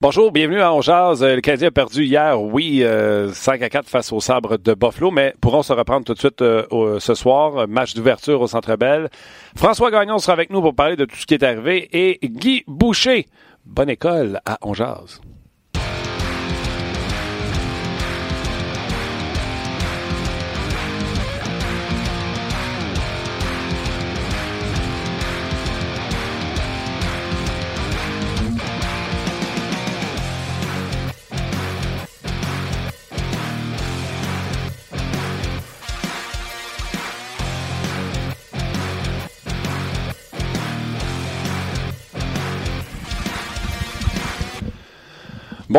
[0.00, 1.24] Bonjour, bienvenue à Ongeaz.
[1.24, 5.10] Le Canadien a perdu hier, oui, 5 euh, à 4 face au sabre de Buffalo,
[5.10, 7.66] mais pourront se reprendre tout de suite euh, ce soir.
[7.66, 9.10] Match d'ouverture au Centre Bell.
[9.56, 12.62] François Gagnon sera avec nous pour parler de tout ce qui est arrivé et Guy
[12.68, 13.26] Boucher.
[13.66, 15.20] Bonne école à Ongeaz.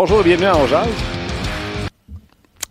[0.02, 0.88] Bonjour et bienvenue à Ongeaz.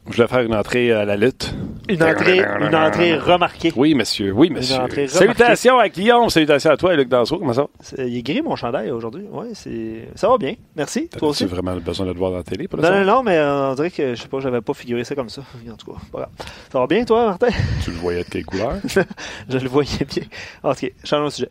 [0.08, 1.54] Je vais faire une entrée à la lutte.
[1.86, 3.70] Une entrée, une entrée remarquée.
[3.76, 4.32] Oui, monsieur.
[4.32, 4.78] Oui, monsieur.
[5.08, 6.30] Salutations à Guillaume.
[6.30, 7.36] Salutations à toi, Luc Danseau.
[7.36, 7.66] Comment ça
[7.98, 9.26] Il est gris, mon chandail, aujourd'hui.
[9.30, 10.08] Oui, c'est...
[10.14, 10.54] ça va bien.
[10.74, 11.10] Merci.
[11.10, 11.44] Toi aussi?
[11.44, 13.74] Vraiment besoin de te voir dans la télé pour Non, non, non, mais euh, on
[13.74, 15.42] dirait que, je sais pas, j'avais pas figuré ça comme ça.
[15.70, 16.30] En tout cas, pas
[16.72, 17.48] Ça va bien, toi, Martin?
[17.84, 18.76] Tu le voyais de quelle couleur?
[19.50, 20.24] Je le voyais bien.
[20.62, 21.48] Ok, changeons de sujet.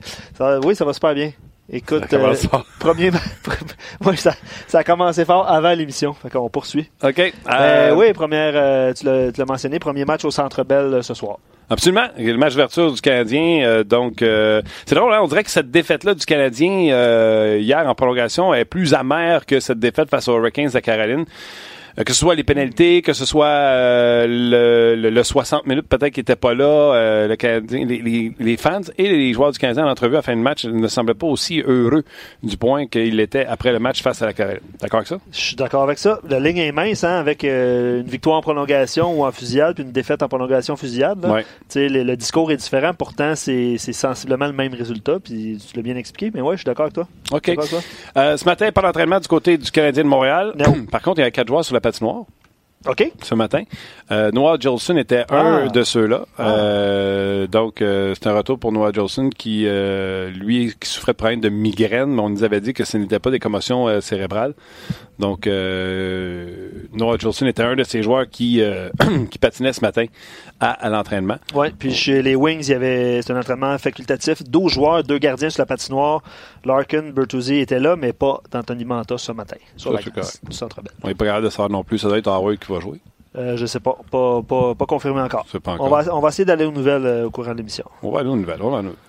[0.63, 1.33] oui, ça va super bien.
[1.69, 2.33] Écoute, euh,
[2.79, 3.11] premier
[4.15, 4.33] ça,
[4.67, 6.13] ça, a commencé fort avant l'émission.
[6.13, 6.89] Fait qu'on poursuit.
[7.03, 7.19] OK.
[7.19, 11.39] Euh, euh, oui, première, tu l'as mentionné, premier match au Centre Bell ce soir.
[11.69, 12.05] Absolument.
[12.17, 13.83] Le match d'ouverture du Canadien.
[13.83, 15.19] donc, c'est drôle, hein?
[15.21, 19.79] on dirait que cette défaite-là du Canadien hier en prolongation est plus amère que cette
[19.79, 21.25] défaite face aux Hurricanes de Caroline.
[21.99, 26.13] Euh, que ce soit les pénalités, que ce soit euh, le, le, 60 minutes peut-être
[26.13, 30.15] qui n'était pas là, euh, le les, fans et les joueurs du Canadien en entrevue
[30.15, 32.03] à la fin de match ne semblaient pas aussi heureux
[32.43, 34.61] du point qu'il était après le match face à la Corée.
[34.79, 35.17] D'accord avec ça?
[35.31, 36.19] Je suis d'accord avec ça.
[36.29, 39.91] La ligne est mince, hein, avec une victoire en prolongation ou en fusillade, puis une
[39.91, 41.25] défaite en prolongation fusillade.
[41.75, 45.95] Le, le, discours est différent, pourtant c'est sensiblement le même résultat, puis tu l'as bien
[45.95, 47.07] expliqué, mais ouais, je suis d'accord avec toi.
[47.31, 47.51] OK.
[48.15, 50.53] ce matin, pas d'entraînement du côté du Canadien de Montréal.
[50.91, 52.25] Par contre, il y a quatre joueurs sur la patinoire.
[52.85, 53.11] OK.
[53.21, 53.63] Ce matin.
[54.11, 55.67] Euh, Noah Jolson était un ah.
[55.67, 56.25] de ceux-là.
[56.37, 56.49] Ah.
[56.49, 59.67] Euh, donc, euh, c'est un retour pour Noah Jolson qui,
[60.35, 63.19] lui, qui souffrait de problèmes de migraine, mais on nous avait dit que ce n'était
[63.19, 64.53] pas des commotions cérébrales.
[65.19, 68.61] Donc, Noah Jolson était un de ces joueurs qui,
[69.31, 70.05] qui patinait ce matin
[70.59, 71.37] à, l'entraînement.
[71.55, 74.43] Oui, puis chez les Wings, il y avait c'est un entraînement facultatif.
[74.43, 76.21] 12 joueurs, deux gardiens sur la patinoire.
[76.67, 80.79] Larkin, Bertuzzi étaient là, mais pas d'Anthony Manta ce matin, sur la glace du Centre.
[81.03, 81.97] On n'est pas capable de savoir non plus.
[81.97, 82.99] Ça doit être Howard qui va jouer.
[83.35, 83.97] Euh, je ne sais pas.
[84.11, 85.45] Pas, pas, pas confirmé encore.
[85.79, 87.85] On, va, on va essayer d'aller aux nouvelles euh, au courant de l'émission.
[88.03, 88.61] On va aller aux nouvelles.
[88.61, 89.06] On va aller aux nouvelles.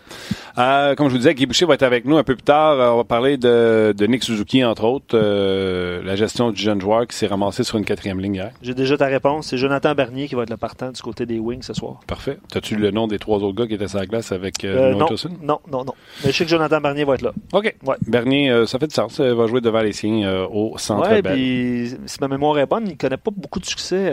[0.59, 2.81] Euh, comme je vous disais, Guy Boucher va être avec nous un peu plus tard.
[2.81, 6.81] Euh, on va parler de, de Nick Suzuki, entre autres, euh, la gestion du jeune
[6.81, 8.51] joueur qui s'est ramassé sur une quatrième ligne hier.
[8.61, 9.49] J'ai déjà ta réponse.
[9.49, 12.01] C'est Jonathan Bernier qui va être le partant du côté des Wings ce soir.
[12.07, 12.39] Parfait.
[12.55, 15.09] As-tu le nom des trois autres gars qui étaient sur la glace avec euh, non,
[15.43, 15.95] non, non, non.
[16.25, 17.33] Mais je sais que Jonathan Bernier va être là.
[17.53, 17.75] OK.
[17.87, 17.97] Ouais.
[18.07, 19.19] Bernier, ça fait du sens.
[19.19, 22.87] Il va jouer devant les siens au centre ouais, puis si ma mémoire est bonne,
[22.87, 24.13] il ne connaît pas beaucoup de succès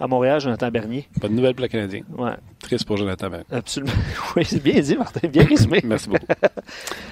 [0.00, 1.06] à Montréal, Jonathan Bernier.
[1.20, 2.00] Bonne nouvelle pour le Canadien.
[2.16, 2.32] Ouais.
[2.58, 3.46] Triste pour Jonathan Bernier.
[3.52, 3.92] Absolument.
[4.36, 5.28] oui, c'est bien dit, Martin.
[5.28, 5.80] Bien résumé.
[5.84, 6.24] Merci beaucoup.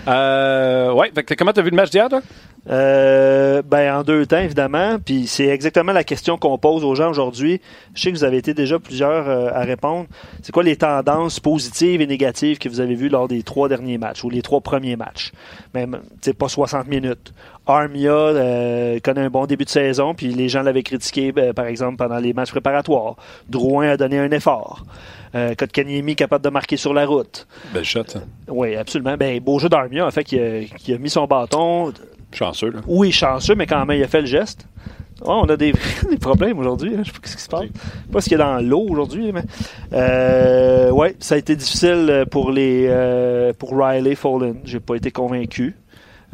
[0.09, 2.23] euh, ouais, comment tu as vu le match d'hier, toi?
[2.69, 4.99] Euh, ben, en deux temps, évidemment.
[5.05, 7.61] Puis c'est exactement la question qu'on pose aux gens aujourd'hui.
[7.95, 10.07] Je sais que vous avez été déjà plusieurs euh, à répondre.
[10.43, 13.99] C'est quoi les tendances positives et négatives que vous avez vues lors des trois derniers
[13.99, 15.33] matchs ou les trois premiers matchs?
[15.75, 17.33] Même, c'est pas 60 minutes.
[17.67, 21.67] Armia euh, connaît un bon début de saison, puis les gens l'avaient critiqué, ben, par
[21.67, 23.17] exemple, pendant les matchs préparatoires.
[23.49, 24.85] Drouin a donné un effort.
[25.35, 27.47] Euh, Kotkaniemi capable de marquer sur la route.
[27.75, 28.21] Belle shot, ça.
[28.49, 29.17] Oui, absolument.
[29.19, 31.93] Ben, beau jeu d'Armia, en fait, qui a, mis son bâton.
[32.33, 32.81] Chanceux, là.
[32.87, 34.67] Oui, chanceux, mais quand même, il a fait le geste.
[35.23, 35.73] on a des,
[36.21, 36.95] problèmes aujourd'hui.
[36.95, 37.03] Hein.
[37.05, 37.63] Je sais pas ce qui se passe.
[37.63, 39.33] Je sais pas ce qu'il y a dans l'eau aujourd'hui.
[39.33, 39.43] Mais...
[39.93, 44.57] Euh, ouais, ça a été difficile pour les euh, pour Riley Fallen.
[44.65, 45.75] J'ai pas été convaincu.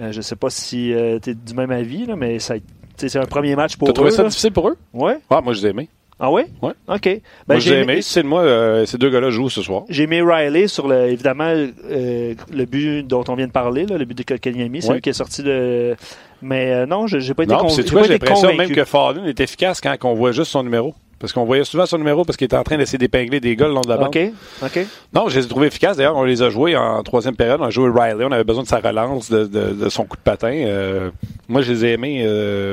[0.01, 2.55] Euh, je sais pas si euh, tu es du même avis, là, mais ça,
[2.97, 3.93] c'est un premier match pour eux.
[3.93, 4.77] Tu trouvé ça difficile pour eux?
[4.93, 5.13] Oui.
[5.31, 5.89] Ah, moi, je les aimé.
[6.25, 6.45] Ah oui?
[6.63, 6.71] Oui.
[6.89, 7.05] OK.
[7.05, 8.01] Ben, moi, j'ai aimé.
[8.01, 9.83] C'est moi, euh, ces deux gars-là jouent ce soir.
[9.91, 13.99] J'ai aimé Riley sur, le, évidemment, euh, le but dont on vient de parler, là,
[13.99, 14.81] le but de Kotkaniemi.
[14.81, 15.95] C'est lui qui est sorti de...
[16.41, 17.69] Mais euh, non, j'ai pas été convaincu.
[17.69, 20.63] Non, c'est toi, j'ai l'impression même que Fallen est efficace quand on voit juste son
[20.63, 20.95] numéro?
[21.19, 23.69] Parce qu'on voyait souvent son numéro parce qu'il était en train d'essayer d'épingler des gars
[23.69, 24.07] le long de la bande.
[24.07, 24.19] OK.
[24.63, 24.87] OK.
[25.13, 25.99] Non, je les ai trouvés efficaces.
[25.99, 27.61] D'ailleurs, on les a joués en troisième période.
[27.61, 28.25] On a joué Riley.
[28.25, 30.53] On avait besoin de sa relance, de, de, son coup de patin.
[30.53, 31.11] Euh,
[31.49, 32.25] moi, je les ai aimés.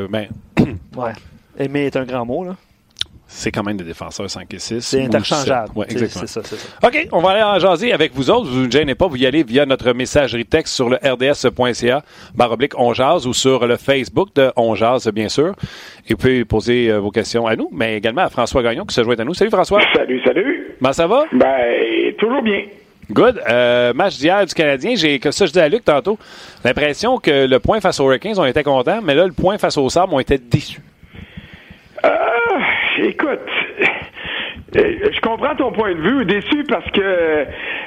[0.09, 0.27] Ben...
[0.95, 1.11] ouais.
[1.59, 2.55] Aimer est un grand mot, là
[3.33, 4.81] c'est quand même des défenseurs 5 et 6.
[4.81, 5.71] C'est interchangeable.
[5.75, 6.25] Oui, exactement.
[6.27, 8.49] C'est ça, ça, OK, on va aller en jaser avec vous autres.
[8.49, 12.03] Vous ne gênez pas, vous y allez via notre messagerie texte sur le rds.ca,
[12.35, 15.53] baroblique On Jase, ou sur le Facebook de On Jase, bien sûr.
[16.07, 18.93] Et vous pouvez poser euh, vos questions à nous, mais également à François Gagnon qui
[18.93, 19.33] se joint à nous.
[19.33, 19.79] Salut François.
[19.95, 20.75] Salut, salut.
[20.81, 21.23] Ben, ça va?
[21.31, 22.63] Ben, toujours bien.
[23.09, 23.41] Good.
[23.49, 26.19] Euh, match d'hier du Canadien, j'ai que ça je dis à Luc tantôt.
[26.65, 29.77] L'impression que le point face aux Hurricanes, on était contents, mais là, le point face
[29.77, 30.81] aux Sabres, on était déçus.
[32.97, 33.39] Écoute,
[34.73, 36.25] je comprends ton point de vue.
[36.25, 37.01] Déçu parce que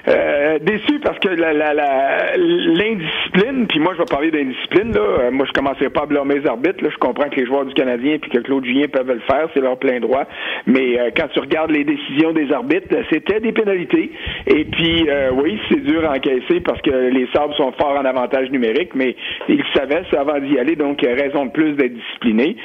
[0.08, 5.00] euh, déçu parce que la, la, la, l'indiscipline, puis moi je vais parler d'indiscipline là.
[5.00, 6.84] Euh, moi je commencerai pas à blâmer les arbitres.
[6.84, 6.90] Là.
[6.92, 9.60] Je comprends que les joueurs du Canadien puis que Claude Julien peuvent le faire, c'est
[9.60, 10.24] leur plein droit.
[10.66, 14.10] Mais quand tu regardes les décisions des arbitres, c'était des pénalités.
[14.46, 18.50] Et puis oui, c'est dur à encaisser parce que les Sabres sont forts en avantage
[18.50, 19.16] numérique, mais
[19.48, 22.56] ils savaient ça avant d'y aller, donc raison de plus d'être disciplinés.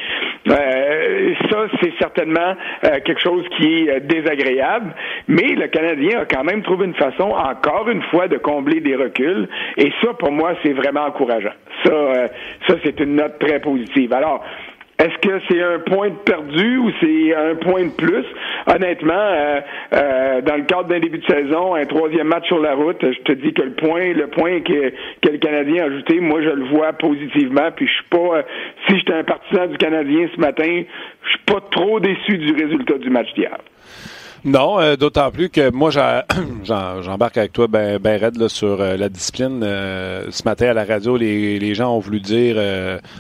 [0.45, 4.94] ça c'est certainement quelque chose qui est désagréable,
[5.28, 8.96] mais le Canadien a quand même trouvé une façon, encore une fois, de combler des
[8.96, 9.48] reculs.
[9.78, 11.54] Et ça, pour moi, c'est vraiment encourageant.
[11.86, 12.28] Ça, euh,
[12.68, 14.12] ça c'est une note très positive.
[14.14, 14.44] Alors,
[15.00, 18.26] est-ce que c'est un point de perdu ou c'est un point de plus?
[18.68, 19.62] Honnêtement, euh,
[19.94, 23.20] euh, dans le cadre d'un début de saison, un troisième match sur la route, je
[23.22, 24.90] te dis que le point, le point que,
[25.22, 27.72] que le Canadien a ajouté, moi je le vois positivement.
[27.74, 28.44] Puis je suis pas,
[28.88, 30.84] si j'étais un partisan du Canadien ce matin,
[31.24, 33.58] je suis pas trop déçu du résultat du match d'hier.
[34.46, 35.90] Non, euh, d'autant plus que moi,
[36.64, 39.62] j'embarque avec toi ben, ben raide là, sur euh, la discipline.
[39.64, 42.58] Euh, ce matin à la radio, les, les gens ont voulu dire,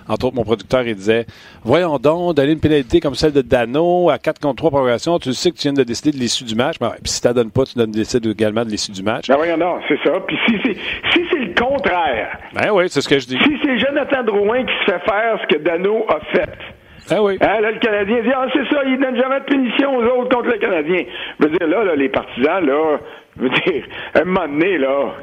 [0.07, 1.25] entre autres mon producteur, il disait
[1.63, 5.33] Voyons donc, donner une pénalité comme celle de Dano à 4 contre 3 progression, tu
[5.33, 6.77] sais que tu viens de décider de l'issue du match.
[6.79, 9.27] Ben, puis si tu donnes pas, tu donnes, décides également de l'issue du match.
[9.27, 10.19] Ben voyons non, c'est ça.
[10.25, 10.75] Puis si c'est
[11.13, 12.37] si c'est le contraire.
[12.53, 13.37] Ben oui, c'est ce que je dis.
[13.43, 16.49] Si c'est Jonathan Drouin qui se fait faire ce que Dano a fait
[17.11, 17.37] ah oui.
[17.41, 20.35] Hein, là, le Canadien dit, ah, c'est ça, il donne jamais de punition aux autres
[20.35, 21.03] contre le Canadien.
[21.39, 22.99] Je veux dire, là, là les partisans, là,
[23.37, 23.83] je veux dire,
[24.15, 25.13] un moment donné, là,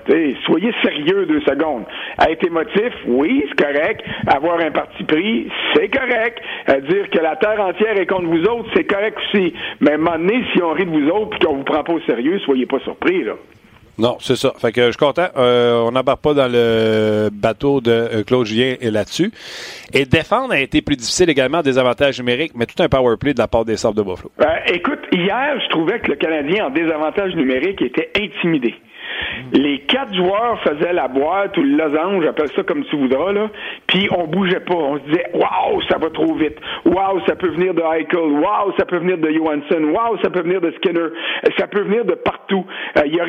[0.47, 1.85] soyez sérieux deux secondes.
[2.29, 4.03] Être émotif, oui, c'est correct.
[4.27, 6.41] Avoir un parti pris, c'est correct.
[6.89, 9.55] Dire que la terre entière est contre vous autres, c'est correct aussi.
[9.81, 11.85] Mais à un moment donné, si on rit de vous autres et qu'on vous prend
[11.85, 13.35] pas au sérieux, soyez pas surpris, là.
[13.99, 14.53] Non, c'est ça.
[14.59, 15.29] Fait que je suis content.
[15.37, 19.33] Euh, on n'embarque pas dans le bateau de euh, Claude Julien là-dessus.
[19.93, 23.33] Et défendre a été plus difficile également des avantages numériques, mais tout un power play
[23.33, 24.31] de la part des Sabres de Buffalo.
[24.41, 28.75] Euh, écoute, hier, je trouvais que le Canadien en désavantage numérique était intimidé.
[29.53, 33.49] Les quatre joueurs faisaient la boîte ou le losange, appelle ça comme tu voudras, là,
[33.87, 34.75] puis on bougeait pas.
[34.75, 36.59] On se disait, waouh, ça va trop vite.
[36.85, 38.41] Waouh, ça peut venir de Eichel.
[38.41, 39.83] Waouh, ça peut venir de Johansson.
[39.93, 41.09] Waouh, ça peut venir de Skinner.
[41.59, 42.65] Ça peut venir de partout.
[42.99, 43.27] Euh, il y a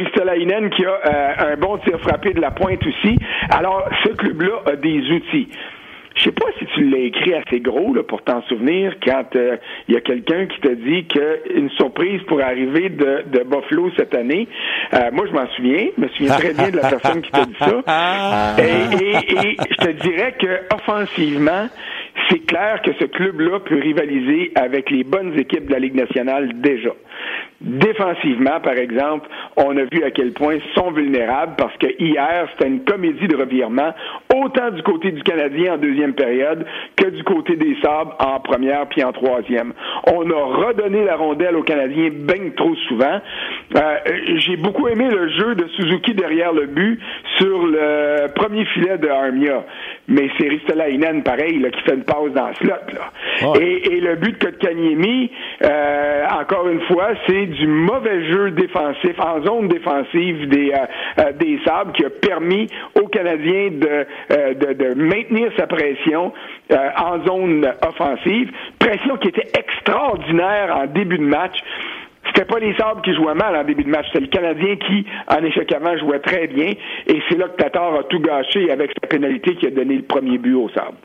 [0.70, 3.18] qui a euh, un bon tir frappé de la pointe aussi.
[3.50, 5.50] Alors, ce club-là a des outils.
[6.18, 9.40] Je sais pas si tu l'as écrit assez gros là, pour t'en souvenir quand il
[9.40, 9.58] euh,
[9.90, 14.48] y a quelqu'un qui t'a dit qu'une surprise pourrait arriver de, de Buffalo cette année.
[14.94, 15.88] Euh, moi, je m'en souviens.
[15.96, 18.56] Je me souviens très bien de la personne qui t'a dit ça.
[18.58, 21.68] Et, et, et je te dirais que offensivement,
[22.30, 26.50] c'est clair que ce club-là peut rivaliser avec les bonnes équipes de la Ligue nationale
[26.62, 26.92] déjà.
[27.60, 32.48] Défensivement, par exemple, on a vu à quel point ils sont vulnérables parce que hier,
[32.52, 33.94] c'était une comédie de revirement,
[34.36, 36.66] autant du côté du Canadien en deuxième période
[36.96, 39.74] que du côté des Sabres en première puis en troisième.
[40.06, 43.20] On a redonné la rondelle aux Canadiens bien trop souvent.
[43.76, 43.98] Euh,
[44.36, 47.00] j'ai beaucoup aimé le jeu de Suzuki derrière le but
[47.38, 49.64] sur le premier filet de Armia.
[50.08, 52.74] Mais c'est Ristolainen, pareil, là, qui fait une passe dans le slot.
[52.94, 53.54] Là.
[53.60, 55.32] Et, le but de Kotkaniemi,
[55.64, 60.86] euh, encore une fois, c'est du mauvais jeu défensif en zone défensive des, euh,
[61.20, 66.34] euh, des Sables qui a permis aux Canadiens de, euh, de, de maintenir sa pression
[66.70, 68.52] en zone offensive.
[68.80, 71.58] Pression qui était extraordinaire en début de match.
[72.28, 75.06] C'était pas les Sabres qui jouaient mal en début de match, c'était le Canadien qui,
[75.28, 76.74] en échec avant, jouait très bien.
[77.08, 80.04] Et c'est là que Tatar a tout gâché avec sa pénalité qui a donné le
[80.04, 80.98] premier but aux Sabres.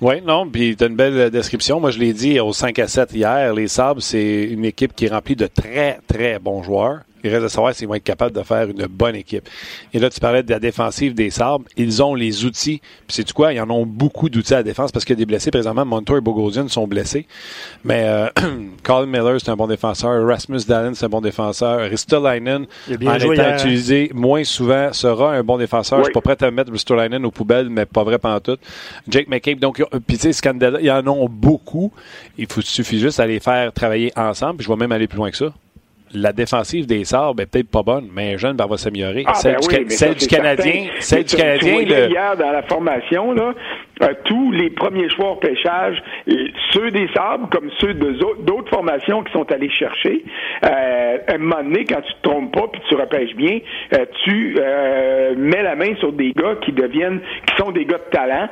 [0.00, 1.80] Oui, non, puis tu as une belle description.
[1.80, 5.06] Moi, je l'ai dit au 5 à 7 hier, les Sabres, c'est une équipe qui
[5.06, 7.00] est remplie de très, très bons joueurs.
[7.24, 9.48] Il reste à savoir s'ils vont être capables de faire une bonne équipe.
[9.92, 11.64] Et là, tu parlais de la défensive des Sabres.
[11.76, 12.80] Ils ont les outils.
[13.06, 13.52] Puis c'est quoi?
[13.52, 15.50] Ils en ont beaucoup d'outils à la défense parce qu'il y a des blessés.
[15.50, 17.26] Présentement, Montour et Bogosian sont blessés.
[17.84, 18.28] Mais euh,
[18.82, 20.26] Colin Miller, c'est un bon défenseur.
[20.26, 21.88] Rasmus Dallin, c'est un bon défenseur.
[21.88, 25.98] Ristolainen, en étant utilisé moins souvent, sera un bon défenseur.
[26.00, 28.56] Je suis pas prêt à mettre Ristolainen aux poubelles, mais pas vrai tout.
[29.08, 29.58] Jake McCabe.
[29.58, 31.92] Donc, puis tu sais, Scandella, ils en ont beaucoup.
[32.38, 34.56] Il faut, suffit juste à les faire travailler ensemble.
[34.56, 35.52] Puis je vais même aller plus loin que ça
[36.14, 39.24] la défensive des Sabres est peut-être pas bonne, mais jeune va s'améliorer.
[39.26, 41.80] Ah, celle, ben du, celle du, Canadien, celle du Canadien.
[41.80, 43.54] Hier dans la formation, là,
[44.02, 46.02] euh, tous les premiers choix au pêchage,
[46.72, 50.24] ceux des Sabres comme ceux d'autres formations qui sont allés chercher,
[50.64, 53.60] euh, à un moment donné, quand tu te trompes pas puis tu repêches bien,
[53.94, 57.98] euh, tu euh, mets la main sur des gars qui deviennent, qui sont des gars
[57.98, 58.48] de talent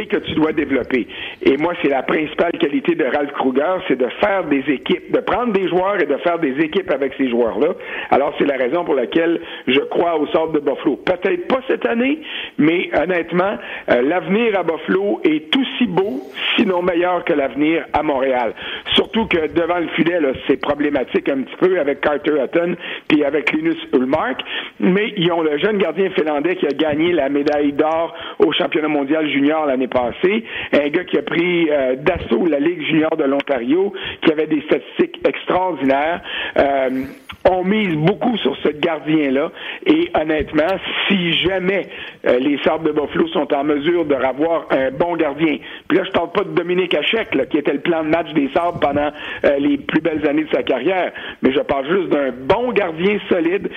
[0.00, 1.06] et que tu dois développer.
[1.42, 5.20] Et moi, c'est la principale qualité de Ralph Kruger, c'est de faire des équipes, de
[5.20, 7.74] prendre des joueurs et de faire des équipes avec ces joueurs-là.
[8.10, 10.96] Alors, c'est la raison pour laquelle je crois au sort de Buffalo.
[10.96, 12.20] Peut-être pas cette année,
[12.58, 13.56] mais honnêtement,
[13.90, 16.20] euh, l'avenir à Buffalo est aussi beau,
[16.56, 18.54] sinon meilleur que l'avenir à Montréal.
[18.94, 22.76] Surtout que devant le filet, c'est problématique un petit peu avec Carter Hutton
[23.08, 24.40] puis avec Linus Ulmark,
[24.80, 28.88] mais ils ont le jeune gardien finlandais qui a gagné la médaille d'or au championnat
[28.88, 33.24] mondial junior l'année passée, un gars qui a pris euh, d'assaut la Ligue junior de
[33.24, 36.22] l'Ontario, qui avait des statistiques extraordinaires.
[36.58, 37.04] Euh,
[37.50, 39.50] on mise beaucoup sur ce gardien-là.
[39.86, 41.88] Et honnêtement, si jamais
[42.26, 45.58] euh, les Sables de Buffalo sont en mesure de avoir un bon gardien,
[45.88, 48.32] puis là, je parle pas de Dominique Hachek, là, qui était le plan de match
[48.32, 49.10] des Sables pendant
[49.44, 53.18] euh, les plus belles années de sa carrière, mais je parle juste d'un bon gardien
[53.28, 53.68] solide,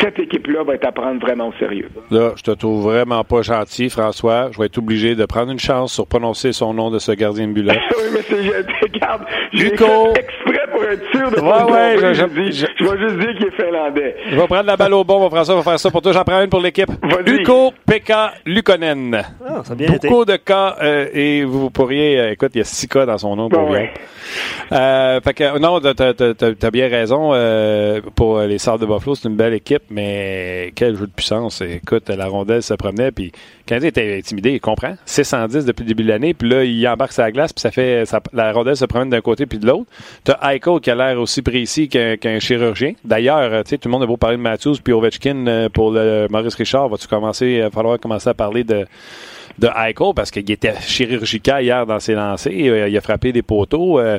[0.00, 1.88] cette équipe-là va être à prendre vraiment au sérieux.
[2.10, 4.50] Là, je te trouve vraiment pas gentil, François.
[4.52, 7.48] Je vais être obligé de prendre une chance sur prononcer son nom de ce gardien
[7.48, 7.74] de but-là.
[7.96, 8.50] oui, mais c'est, je,
[8.82, 13.16] regarde, j'ai exprès pour être sûr de ouais, ouais, je, je, je, je, vais juste
[13.18, 14.16] dire qu'il est finlandais.
[14.30, 16.12] Je vais prendre la balle au bon, mon François va faire ça pour toi.
[16.12, 16.90] J'en prends une pour l'équipe.
[17.26, 19.22] Uko Pekka Lukonen.
[19.46, 20.32] Ah, ça a bien Beaucoup été.
[20.32, 23.36] de cas euh, et vous pourriez, euh, écoute, il y a six cas dans son
[23.36, 23.48] nom.
[23.48, 23.92] Pour Bon, ouais.
[24.72, 27.30] Euh, fait que, non, t'as, t'as, t'as, t'as bien raison.
[27.34, 31.60] euh, pour les Sables de Buffalo, c'est une belle équipe, mais quel jeu de puissance.
[31.60, 34.94] Écoute, la rondelle se promenait, puis le Canadien était intimidé, il comprend.
[35.04, 38.06] 610 depuis le début de l'année, puis là, il embarque sa glace, puis ça fait
[38.06, 39.86] ça- la rondelle se promène d'un côté puis de l'autre.
[40.24, 42.94] T'as Qui a l'air aussi précis qu'un, chirurgien.
[43.04, 45.68] D'ailleurs, euh, tu sais, tout le monde a beau parler de Matthews puis Ovechkin euh,
[45.68, 46.88] pour le Maurice Richard.
[46.88, 48.86] Va-tu commencer, va falloir commencer à parler de
[49.58, 52.52] de Eichel parce qu'il était chirurgical hier dans ses lancers.
[52.52, 53.98] Euh, Il a frappé des poteaux.
[53.98, 54.18] euh,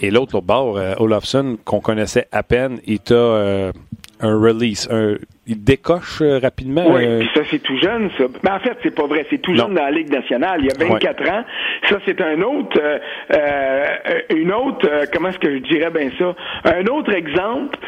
[0.00, 3.72] et l'autre, l'autre bord, euh, Olofsson, qu'on connaissait à peine, il a euh,
[4.20, 4.88] un release.
[4.90, 5.14] un-
[5.48, 6.84] il décoche rapidement.
[6.88, 8.24] Oui, euh, puis ça, c'est tout jeune, ça.
[8.42, 9.24] Mais en fait, c'est pas vrai.
[9.30, 9.66] C'est tout Non.
[9.66, 10.58] jeune dans la Ligue nationale.
[10.60, 11.44] Il y a 24 ans.
[11.88, 12.98] Ça, c'est un autre, euh,
[13.32, 16.34] euh, une autre, euh, comment est-ce que je dirais bien ça?
[16.64, 17.78] Un autre exemple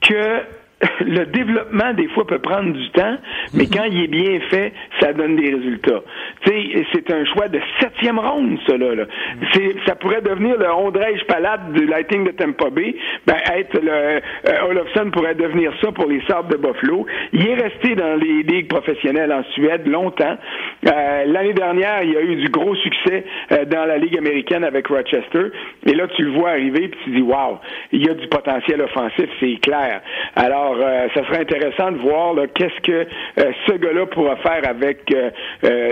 [0.00, 0.38] que
[1.00, 3.16] le développement, des fois, peut prendre du temps,
[3.54, 6.02] mais quand il est bien fait, ça donne des résultats.
[6.44, 8.94] Tu sais, c'est un choix de septième ronde, ça, là.
[8.94, 9.04] là.
[9.52, 12.94] C'est, ça pourrait devenir le Ondrej Palade du Lightning de Tampa Bay.
[13.26, 17.06] Ben, être le, euh, Olofsson pourrait devenir ça pour les Sabres de Buffalo.
[17.32, 20.36] Il est resté dans les ligues professionnelles en Suède longtemps.
[20.86, 24.86] Euh, l'année dernière, il a eu du gros succès euh, dans la Ligue américaine avec
[24.86, 25.46] Rochester.
[25.86, 27.58] Et là, tu le vois arriver, puis tu dis, wow,
[27.90, 30.02] il y a du potentiel offensif, c'est clair.
[30.36, 32.92] Alors, euh, ça serait intéressant de voir qu'est-ce que
[33.38, 35.30] euh, ce gars-là pourra faire avec euh,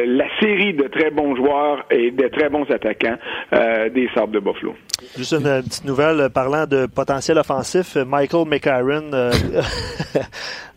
[0.07, 3.17] la série de très bons joueurs et de très bons attaquants
[3.53, 4.75] des Sabres de Buffalo.
[5.17, 7.97] Juste une petite nouvelle parlant de potentiel offensif.
[7.97, 9.31] Michael McCarron euh,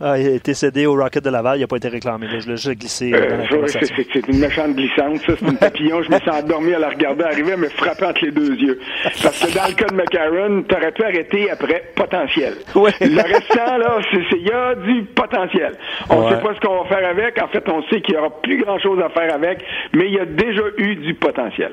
[0.00, 1.56] a été cédé au Rocket de Laval.
[1.56, 2.26] Il n'a pas été réclamé.
[2.26, 2.38] là.
[2.38, 6.02] Je l'ai juste glissé euh, c'est, une méchante glissante, ça, c'est une papillon.
[6.02, 8.80] Je me suis endormi à la regarder arriver, elle me frappait entre les deux yeux.
[9.22, 12.54] Parce que dans le cas de McCarron, t'aurais pu arrêter après potentiel.
[12.74, 12.92] Ouais.
[13.00, 13.89] Le restant, là,
[14.32, 15.72] il y a du potentiel.
[16.08, 16.30] On Ouais.
[16.30, 17.40] sait pas ce qu'on va faire avec.
[17.42, 20.14] En fait, on sait qu'il y aura plus grand chose à faire avec, mais il
[20.14, 21.72] y a déjà eu du potentiel.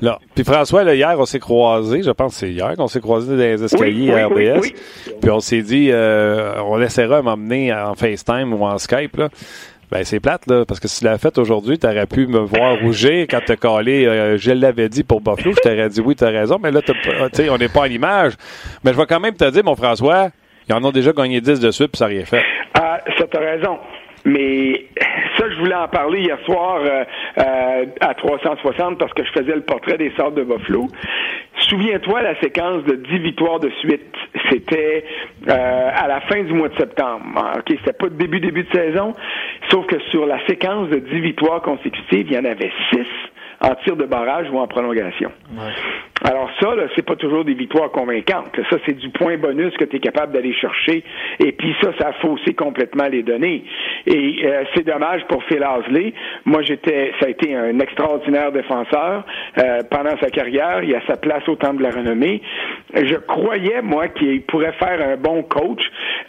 [0.00, 0.18] Là.
[0.34, 3.32] Puis François, là, hier, on s'est croisés, je pense que c'est hier qu'on s'est croisés
[3.36, 4.60] dans les escaliers Oui, à oui, RDS.
[4.62, 4.74] oui,
[5.20, 9.16] Puis on s'est dit, euh, on laissera m'emmener en FaceTime ou en Skype.
[9.16, 9.28] Là.
[9.88, 12.40] Ben, c'est plate, là, parce que si tu l'avais fait aujourd'hui, tu aurais pu me
[12.40, 16.16] voir rougir quand t'as calé, euh, je l'avais dit pour Buffalo, je t'aurais dit oui,
[16.16, 16.92] t'as raison, mais là, tu
[17.34, 18.32] sais, on n'est pas à l'image.
[18.82, 20.30] Mais je vais quand même te dire, mon François,
[20.68, 22.42] ils en ont déjà gagné 10 de suite, puis ça n'a rien fait.
[22.74, 23.78] Ah, ça t'as raison.
[24.26, 24.86] Mais
[25.38, 27.04] ça, je voulais en parler hier soir euh,
[27.38, 30.88] euh, à 360 parce que je faisais le portrait des sortes de Buffalo.
[31.68, 34.12] Souviens-toi la séquence de 10 victoires de suite.
[34.50, 35.04] C'était
[35.48, 37.24] euh, à la fin du mois de septembre.
[37.36, 39.12] Ah, OK, c'était pas début, début de saison.
[39.70, 42.98] Sauf que sur la séquence de 10 victoires consécutives, il y en avait 6
[43.60, 45.30] en tir de barrage ou en prolongation.
[46.24, 48.58] Alors ça, là, c'est pas toujours des victoires convaincantes.
[48.70, 51.04] Ça, c'est du point bonus que tu es capable d'aller chercher.
[51.40, 53.64] Et puis ça, ça a faussé complètement les données.
[54.06, 56.14] Et euh, c'est dommage pour Phil Hasley.
[56.44, 59.24] Moi, j'étais, ça a été un extraordinaire défenseur
[59.58, 60.82] euh, pendant sa carrière.
[60.82, 62.40] Il a sa place au temple de la renommée.
[62.94, 65.80] Je croyais, moi, qu'il pourrait faire un bon coach,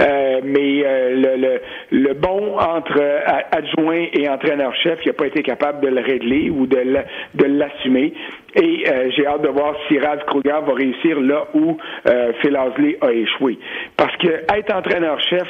[0.02, 1.62] euh, mais euh, le, le,
[2.08, 3.20] le bon entre euh,
[3.52, 7.46] adjoint et entraîneur-chef, il n'a pas été capable de le régler ou de la- de
[7.46, 8.14] l'assumer.
[8.56, 12.56] Et euh, j'ai hâte de voir si Ralph Kruger va réussir là où euh, Phil
[12.56, 13.60] a échoué.
[13.96, 15.48] Parce que être entraîneur-chef,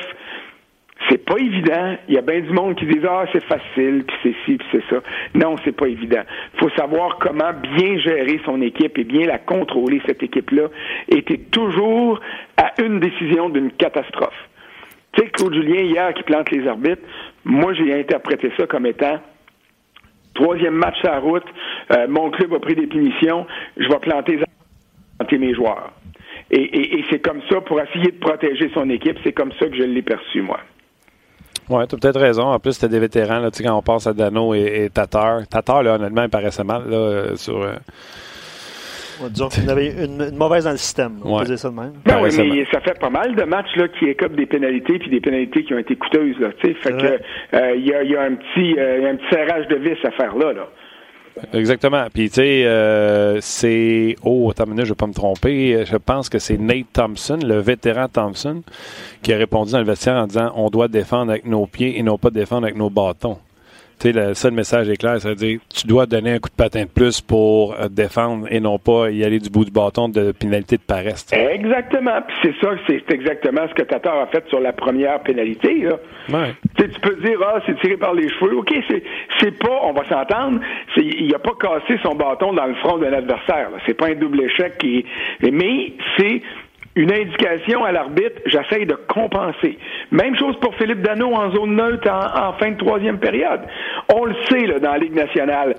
[1.10, 1.96] c'est pas évident.
[2.08, 4.68] Il y a bien du monde qui dit ah c'est facile, puis c'est ci, puis
[4.72, 5.02] c'est ça.
[5.36, 6.24] Non, c'est pas évident.
[6.56, 10.68] Il faut savoir comment bien gérer son équipe et bien la contrôler cette équipe-là.
[11.10, 12.20] Était toujours
[12.58, 14.50] à une décision d'une catastrophe.
[15.14, 17.02] Tu sais, Claude Julien hier qui plante les arbitres,
[17.46, 19.20] moi j'ai interprété ça comme étant
[20.38, 21.44] troisième match sur la route,
[21.92, 24.40] euh, mon club a pris des punitions, je vais planter,
[25.20, 25.92] planter mes joueurs.
[26.50, 29.84] Et, c'est comme ça, pour essayer de protéger son équipe, c'est comme ça que je
[29.84, 30.60] l'ai perçu, moi.
[31.70, 32.44] Oui, tu as peut-être raison.
[32.44, 35.46] En plus, c'était des vétérans, là, quand on pense à Dano et, Tatar.
[35.48, 37.62] Tatar, là, honnêtement, il paraissait mal là, sur.
[37.62, 37.74] Euh,
[39.30, 41.20] disons qu'il avait une, mauvaise dans le système.
[41.24, 41.58] On ouais.
[41.58, 41.94] ça de même.
[42.06, 45.10] Ben oui, mais ça fait pas mal de matchs là, qui écopent des pénalités, puis
[45.10, 46.38] des pénalités qui ont été coûteuses.
[46.40, 47.20] Là, fait que
[47.54, 50.12] euh, il y, a, y, a, un petit, euh, un petit serrage de vis à
[50.12, 50.54] faire là.
[50.54, 50.68] là.
[51.54, 52.04] Exactement.
[52.12, 54.16] Puis, tu sais, euh, c'est.
[54.24, 55.86] Oh, attends une minute, je ne vais pas me tromper.
[55.86, 58.64] Je pense que c'est Nate Thompson, le vétéran Thompson,
[59.22, 62.04] qui a répondu dans le vestiaire en disant on doit défendre avec nos pieds et
[62.04, 63.38] non pas défendre avec nos bâtons
[64.00, 66.84] tu sais, le seul message est clair, c'est-à-dire tu dois donner un coup de patin
[66.84, 70.32] de plus pour euh, défendre et non pas y aller du bout du bâton de
[70.32, 71.26] pénalité de paresse.
[71.32, 72.22] Exactement.
[72.28, 75.82] Puis c'est ça, c'est exactement ce que Tatar a fait sur la première pénalité.
[75.82, 75.96] Là.
[76.30, 76.54] Ouais.
[76.78, 78.58] Tu peux dire, ah, c'est tiré par les cheveux.
[78.58, 79.04] OK, c'est,
[79.40, 80.60] c'est pas, on va s'entendre,
[80.98, 83.70] il a pas cassé son bâton dans le front d'un adversaire.
[83.86, 85.06] C'est pas un double échec qui
[85.42, 86.42] Mais c'est
[86.98, 89.78] une indication à l'arbitre, j'essaye de compenser.
[90.10, 93.62] Même chose pour Philippe Dano en zone neutre en, fin de troisième période.
[94.16, 95.76] On le sait là, dans la Ligue nationale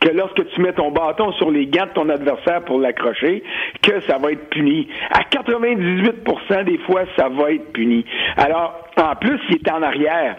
[0.00, 3.42] que lorsque tu mets ton bâton sur les gants de ton adversaire pour l'accrocher,
[3.82, 4.88] que ça va être puni.
[5.10, 8.04] À 98% des fois, ça va être puni.
[8.36, 10.36] Alors, en plus, il était en arrière.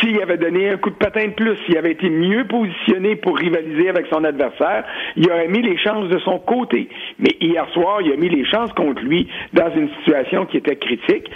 [0.00, 3.36] S'il avait donné un coup de patin de plus, s'il avait été mieux positionné pour
[3.36, 4.84] rivaliser avec son adversaire,
[5.16, 6.88] il aurait mis les chances de son côté.
[7.18, 10.76] Mais hier soir, il a mis les chances contre lui dans une situation qui était
[10.76, 11.30] critique.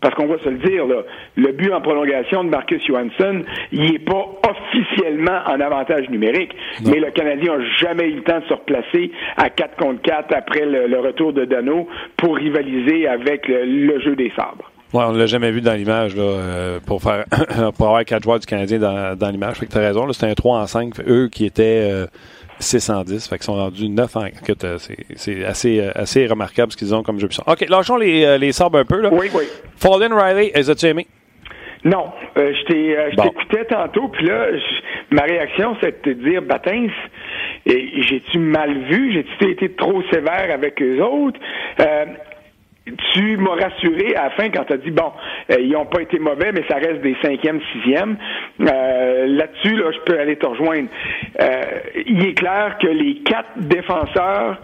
[0.00, 1.02] Parce qu'on va se le dire, là,
[1.36, 7.00] le but en prolongation de Marcus Johansson, il n'est pas officiellement en avantage numérique, mais
[7.00, 10.64] le Canadien n'a jamais eu le temps de se replacer à 4 contre 4 après
[10.64, 14.70] le, retour de Dano pour rivaliser avec le jeu des sabres.
[14.94, 17.26] Ouais, on ne l'a jamais vu dans l'image là, euh, pour faire
[17.76, 19.58] pour avoir quatre joueurs du Canadien dans, dans l'image.
[19.58, 20.94] Fait que t'as raison, c'était un 3 en 5.
[21.06, 22.06] Eux qui étaient euh,
[22.60, 24.78] 610, fait qu'ils sont rendus 9 en euh,
[25.16, 27.44] C'est assez, euh, assez remarquable ce qu'ils ont comme jeu puissant.
[27.46, 29.00] OK, lâchons les, les sabres un peu.
[29.00, 29.10] Là.
[29.12, 29.44] Oui, oui.
[29.76, 31.06] Fallen Riley, les as-tu aimés?
[31.84, 34.46] Non, euh, je t'écoutais tantôt, puis là,
[35.10, 36.88] ma réaction, c'est de te dire, Batins,
[37.66, 41.38] j'ai-tu mal vu, j'ai-tu été trop sévère avec eux autres?
[41.80, 42.04] Euh,
[43.12, 45.12] tu m'as rassuré à la fin quand tu as dit bon,
[45.50, 48.16] euh, ils n'ont pas été mauvais, mais ça reste des cinquièmes, sixièmes.
[48.60, 50.88] Euh, là-dessus, là, je peux aller te rejoindre.
[51.40, 51.62] Euh,
[52.06, 54.58] il est clair que les quatre défenseurs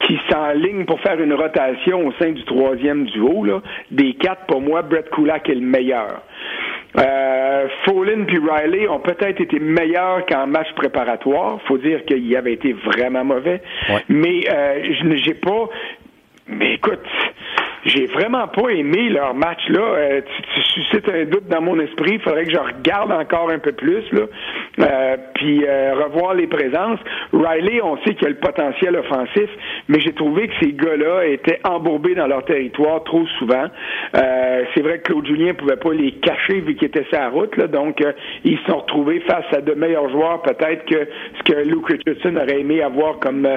[0.00, 4.60] qui s'enlignent pour faire une rotation au sein du troisième duo, là, des quatre, pour
[4.60, 6.22] moi, Brett Kulak est le meilleur.
[6.98, 11.58] Euh, Folin puis Riley ont peut-être été meilleurs qu'en match préparatoire.
[11.66, 13.62] Faut dire qu'il avait été vraiment mauvais.
[14.08, 15.68] Mais euh, je n'ai pas
[16.48, 17.00] mais écoute,
[17.84, 19.80] j'ai vraiment pas aimé leur match là.
[19.80, 20.20] Euh,
[20.54, 22.14] tu, suscites un doute dans mon esprit.
[22.14, 24.22] Il faudrait que je regarde encore un peu plus là,
[24.80, 27.00] euh, puis euh, revoir les présences.
[27.32, 29.50] Riley, on sait qu'il a le potentiel offensif,
[29.88, 33.66] mais j'ai trouvé que ces gars-là étaient embourbés dans leur territoire trop souvent.
[34.12, 37.56] c'est vrai que Claude Julien pouvait pas les cacher vu qu'ils étaient sur la route
[37.56, 38.00] là, donc
[38.44, 42.36] ils se sont retrouvés face à de meilleurs joueurs peut-être que ce que Luke Richardson
[42.36, 43.48] aurait aimé avoir comme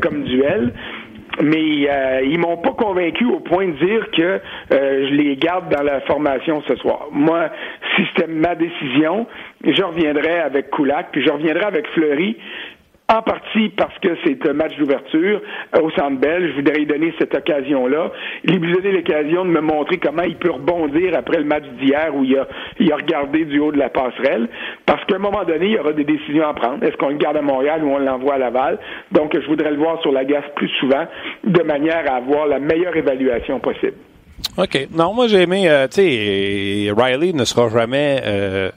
[0.00, 0.72] comme duel
[1.42, 5.68] mais euh, ils m'ont pas convaincu au point de dire que euh, je les garde
[5.68, 7.08] dans la formation ce soir.
[7.12, 7.50] Moi,
[7.96, 9.26] si c'était ma décision,
[9.64, 12.36] je reviendrai avec Koulak, puis je reviendrai avec Fleury
[13.08, 15.42] en partie parce que c'est un match d'ouverture
[15.76, 16.48] euh, au Centre Bell.
[16.48, 18.10] Je voudrais lui donner cette occasion-là.
[18.44, 22.14] Il lui donner l'occasion de me montrer comment il peut rebondir après le match d'hier
[22.14, 22.48] où il a,
[22.80, 24.48] il a regardé du haut de la passerelle.
[24.86, 26.82] Parce qu'à un moment donné, il y aura des décisions à prendre.
[26.82, 28.78] Est-ce qu'on le garde à Montréal ou on l'envoie à Laval?
[29.12, 31.04] Donc, je voudrais le voir sur la glace plus souvent
[31.44, 33.96] de manière à avoir la meilleure évaluation possible.
[34.56, 34.88] OK.
[34.92, 38.22] Non, moi, j'ai aimé, euh, tu sais, Riley ne sera jamais...
[38.24, 38.70] Euh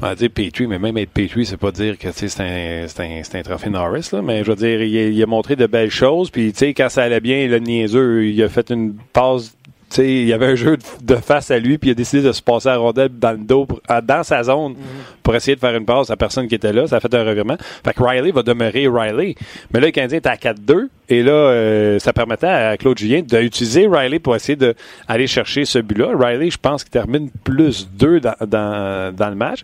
[0.00, 3.22] on va dire Petrie, mais même être Petrie, c'est pas dire que c'est un, un,
[3.34, 6.30] un trophée Norris, là, mais je veux dire, il, il, a montré de belles choses,
[6.30, 9.57] puis tu sais, quand ça allait bien, le niaiseux, il a fait une passe
[9.96, 12.42] il y avait un jeu de, face à lui, puis il a décidé de se
[12.42, 13.66] passer à rondelle dans le dos,
[14.02, 14.78] dans sa zone, mhm.
[15.22, 16.86] pour essayer de faire une passe à personne qui était là.
[16.86, 17.56] Ça a fait un revirement.
[17.84, 19.34] Fait que Riley va demeurer Riley.
[19.72, 23.22] Mais là, le Canadien était à 4-2, et là, euh, ça permettait à Claude Julien
[23.22, 26.10] d'utiliser Riley pour essayer d'aller chercher ce but-là.
[26.14, 29.60] Riley, je pense qu'il termine plus 2 dans, dans, dans, le match.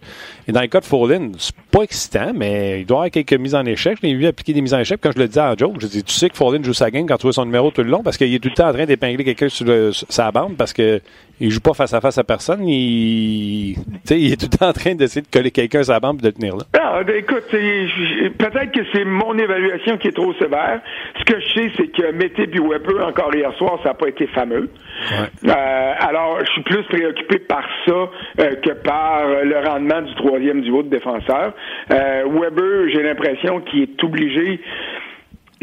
[0.48, 3.34] Et dans le cas de Follin, c'est pas excitant, mais il doit y avoir quelques
[3.34, 3.98] mises en échec.
[4.02, 4.98] Je l'ai vu appliquer des mises en échec.
[5.02, 7.06] Quand je le disais à Joe, je dis, tu sais que Follin joue sa game
[7.06, 8.72] quand tu vois son numéro tout le long, parce qu'il est tout le temps en
[8.72, 11.00] train d'épingler quelqu'un sur le sa bande parce que
[11.40, 12.66] il joue pas face à face à personne.
[12.66, 13.76] Il,
[14.10, 16.22] il est tout le temps en train d'essayer de coller quelqu'un à sa bande et
[16.22, 16.64] de le tenir là.
[16.74, 20.80] Non, ben, écoute, peut-être que c'est mon évaluation qui est trop sévère.
[21.18, 24.08] Ce que je sais, c'est que Mété et Weber, encore hier soir, ça n'a pas
[24.08, 24.70] été fameux.
[25.12, 30.62] Euh, alors, je suis plus préoccupé par ça euh, que par le rendement du troisième
[30.62, 31.52] duo de défenseur.
[31.90, 34.60] Euh, Weber, j'ai l'impression qu'il est obligé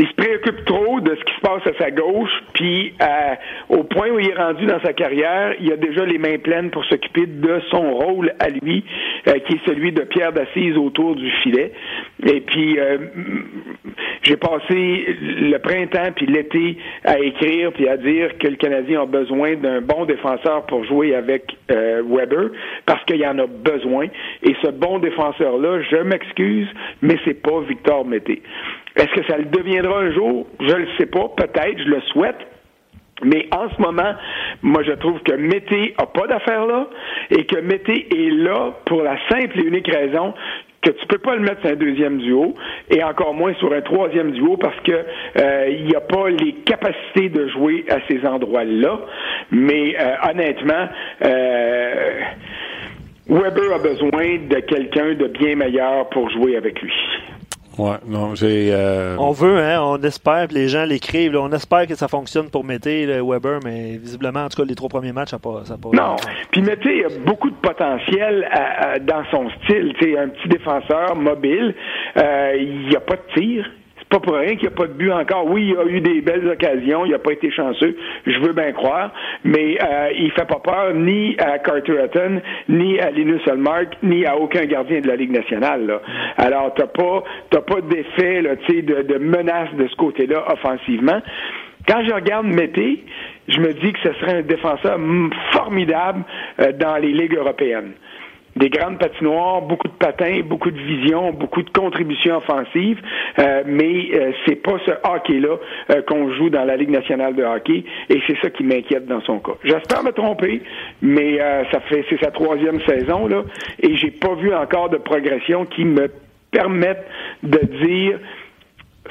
[0.02, 3.36] il se préoccupe trop de ce qui se passe à sa gauche, puis euh,
[3.70, 6.72] au point où il est rendu dans sa carrière, il a déjà les mains pleines
[6.72, 8.84] pour s'occuper de son rôle à lui,
[9.28, 11.72] euh, qui est celui de pierre d'assise autour du filet.
[12.26, 12.98] Et puis, euh,
[14.24, 19.06] j'ai passé le printemps puis l'été à écrire puis à dire que le Canadien a
[19.06, 22.52] besoin d'un bon défenseur pour jouer avec Weber,
[22.86, 24.08] parce qu'il en a besoin.
[24.44, 26.68] Et ce bon défenseur-là, je m'excuse,
[27.02, 28.42] mais c'est pas Victor Mété.
[28.96, 30.48] Est-ce que ça le deviendra un jour?
[30.60, 31.30] Je le sais pas.
[31.38, 32.51] Peut-être, je le souhaite.
[33.24, 34.14] Mais en ce moment,
[34.62, 36.88] moi, je trouve que Mété a pas d'affaire là
[37.30, 40.34] et que Mété est là pour la simple et unique raison
[40.82, 42.56] que tu peux pas le mettre sur un deuxième duo
[42.90, 44.92] et encore moins sur un troisième duo parce que
[45.38, 49.00] euh, il n'y a pas les capacités de jouer à ces endroits-là.
[49.52, 50.88] Mais euh, honnêtement,
[51.24, 52.22] euh,
[53.28, 56.94] Weber a besoin de quelqu'un de bien meilleur pour jouer avec lui.
[57.82, 58.70] Ouais, non, j'ai.
[58.72, 61.36] Euh, on veut, hein, on espère, que les gens l'écrivent.
[61.36, 64.76] On espère que ça fonctionne pour Mété, le Weber, mais visiblement, en tout cas, les
[64.76, 66.16] trois premiers matchs, ça n'a pas, Non.
[66.52, 68.48] Puis Mété a beaucoup de potentiel
[69.02, 69.96] dans son style.
[70.00, 71.74] C'est un petit défenseur mobile.
[72.18, 73.66] Euh, il n'y a pas de tir
[74.12, 75.48] pas pour rien qu'il n'y a pas de but encore.
[75.48, 77.96] Oui, il a eu des belles occasions, il n'a pas été chanceux,
[78.28, 79.12] je veux bien croire,
[79.46, 84.26] mais euh, il fait pas peur ni à Carter Hutton, ni à Linus Olmark, ni
[84.26, 85.88] à aucun gardien de la Ligue nationale.
[85.88, 86.02] Là.
[86.38, 91.22] Alors, t'as pas t'as pas d'effet de, de menace de ce côté-là offensivement.
[91.88, 93.04] Quand je regarde Mété,
[93.48, 95.00] je me dis que ce serait un défenseur
[95.52, 96.24] formidable
[96.60, 97.94] euh, dans les ligues européennes
[98.56, 103.02] des grandes patinoires, beaucoup de patins, beaucoup de vision, beaucoup de contributions offensives,
[103.40, 105.56] euh, mais euh, c'est pas ce hockey-là
[105.92, 109.22] euh, qu'on joue dans la Ligue nationale de hockey, et c'est ça qui m'inquiète dans
[109.22, 109.54] son cas.
[109.64, 110.62] J'espère me tromper,
[111.02, 111.40] mais
[111.72, 113.44] ça fait c'est sa troisième saison là,
[113.80, 116.12] et j'ai pas vu encore de progression qui me
[116.52, 117.06] permette
[117.44, 118.20] de dire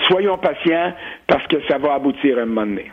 [0.08, 0.92] soyons patients
[1.26, 2.90] parce que ça va aboutir un moment donné.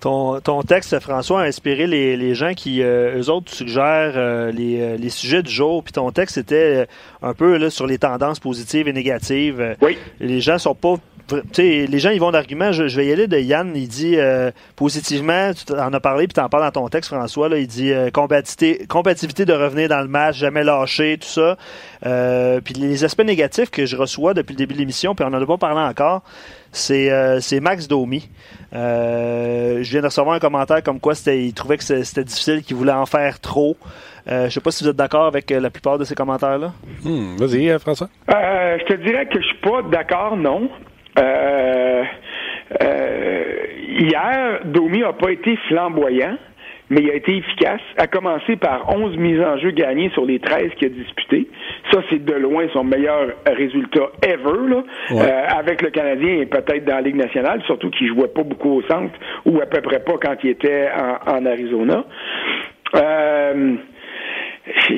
[0.00, 4.50] Ton, ton texte, François, a inspiré les, les gens qui, euh, eux autres, suggèrent euh,
[4.50, 5.84] les, euh, les, sujets du jour.
[5.84, 6.86] Puis ton texte était
[7.20, 9.76] un peu là, sur les tendances positives et négatives.
[9.82, 9.98] Oui.
[10.18, 10.96] Les gens sont pas
[11.58, 12.72] les gens ils vont d'arguments.
[12.72, 13.72] Je, vais y aller de Yann.
[13.74, 14.16] Il dit
[14.76, 17.48] positivement, tu en as parlé, puis tu en parles dans ton texte, François.
[17.48, 21.56] Là, il dit compatibilité, compatibilité de revenir dans le match, jamais lâcher, tout ça.
[22.64, 25.42] puis les aspects négatifs que je reçois depuis le début de l'émission, puis on n'en
[25.42, 26.22] a pas parlé encore,
[26.72, 28.28] c'est Max Domi.
[28.72, 32.76] Euh, je viens de recevoir un commentaire comme quoi il trouvait que c'était difficile, qu'il
[32.76, 33.76] voulait en faire trop.
[34.28, 36.72] Euh, je sais pas si vous êtes d'accord avec euh, la plupart de ces commentaires-là.
[37.02, 38.08] Hmm, vas-y, François.
[38.28, 40.68] je te dirais que je suis pas d'accord, non.
[43.98, 46.36] Hier, Domi a pas été flamboyant
[46.90, 50.40] mais il a été efficace, a commencé par 11 mises en jeu gagnées sur les
[50.40, 51.48] 13 qu'il a disputés.
[51.92, 56.84] Ça, c'est de loin son meilleur résultat ever, là, euh, avec le Canadien et peut-être
[56.84, 59.14] dans la Ligue nationale, surtout qu'il jouait pas beaucoup au centre
[59.46, 62.04] ou à peu près pas quand il était en, en Arizona.
[62.96, 63.76] Euh,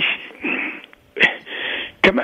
[2.03, 2.23] comment,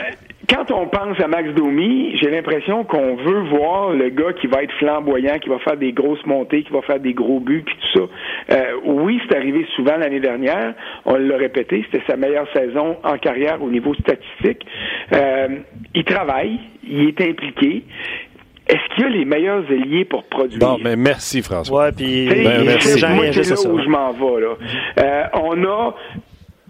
[0.48, 4.62] quand on pense à Max Domi, j'ai l'impression qu'on veut voir le gars qui va
[4.62, 7.76] être flamboyant, qui va faire des grosses montées, qui va faire des gros buts, puis
[7.76, 8.54] tout ça.
[8.54, 10.74] Euh, oui, c'est arrivé souvent l'année dernière.
[11.04, 14.64] On l'a répété, c'était sa meilleure saison en carrière au niveau statistique.
[15.12, 15.48] Euh,
[15.94, 17.84] il travaille, il est impliqué.
[18.68, 20.58] Est-ce qu'il y a les meilleurs ailiers pour produire?
[20.58, 21.86] Bon, mais merci, François.
[21.86, 23.02] Ouais, puis ben, merci.
[23.06, 24.40] Moi, c'est là où je m'en vais.
[24.42, 24.54] Là.
[24.98, 25.94] Euh, on a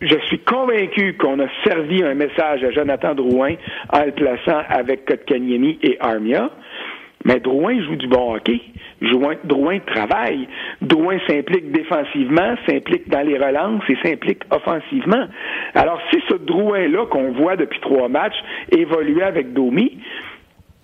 [0.01, 3.55] je suis convaincu qu'on a servi un message à Jonathan Drouin
[3.93, 6.51] en le plaçant avec Kotkaniemi et Armia.
[7.25, 8.61] Mais Drouin joue du bon hockey.
[9.45, 10.49] Drouin, travaille.
[10.81, 15.27] Drouin s'implique défensivement, s'implique dans les relances et s'implique offensivement.
[15.75, 18.39] Alors, si ce Drouin-là qu'on voit depuis trois matchs
[18.71, 19.99] évoluait avec Domi,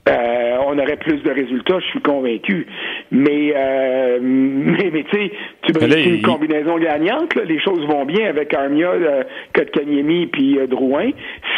[0.07, 2.67] euh, on aurait plus de résultats, je suis convaincu.
[3.11, 7.35] Mais, euh, mais, mais tu sais, tu brises une combinaison gagnante.
[7.37, 9.23] les choses vont bien avec Armia, euh,
[9.55, 11.11] Kotkaniemi puis euh, Drouin.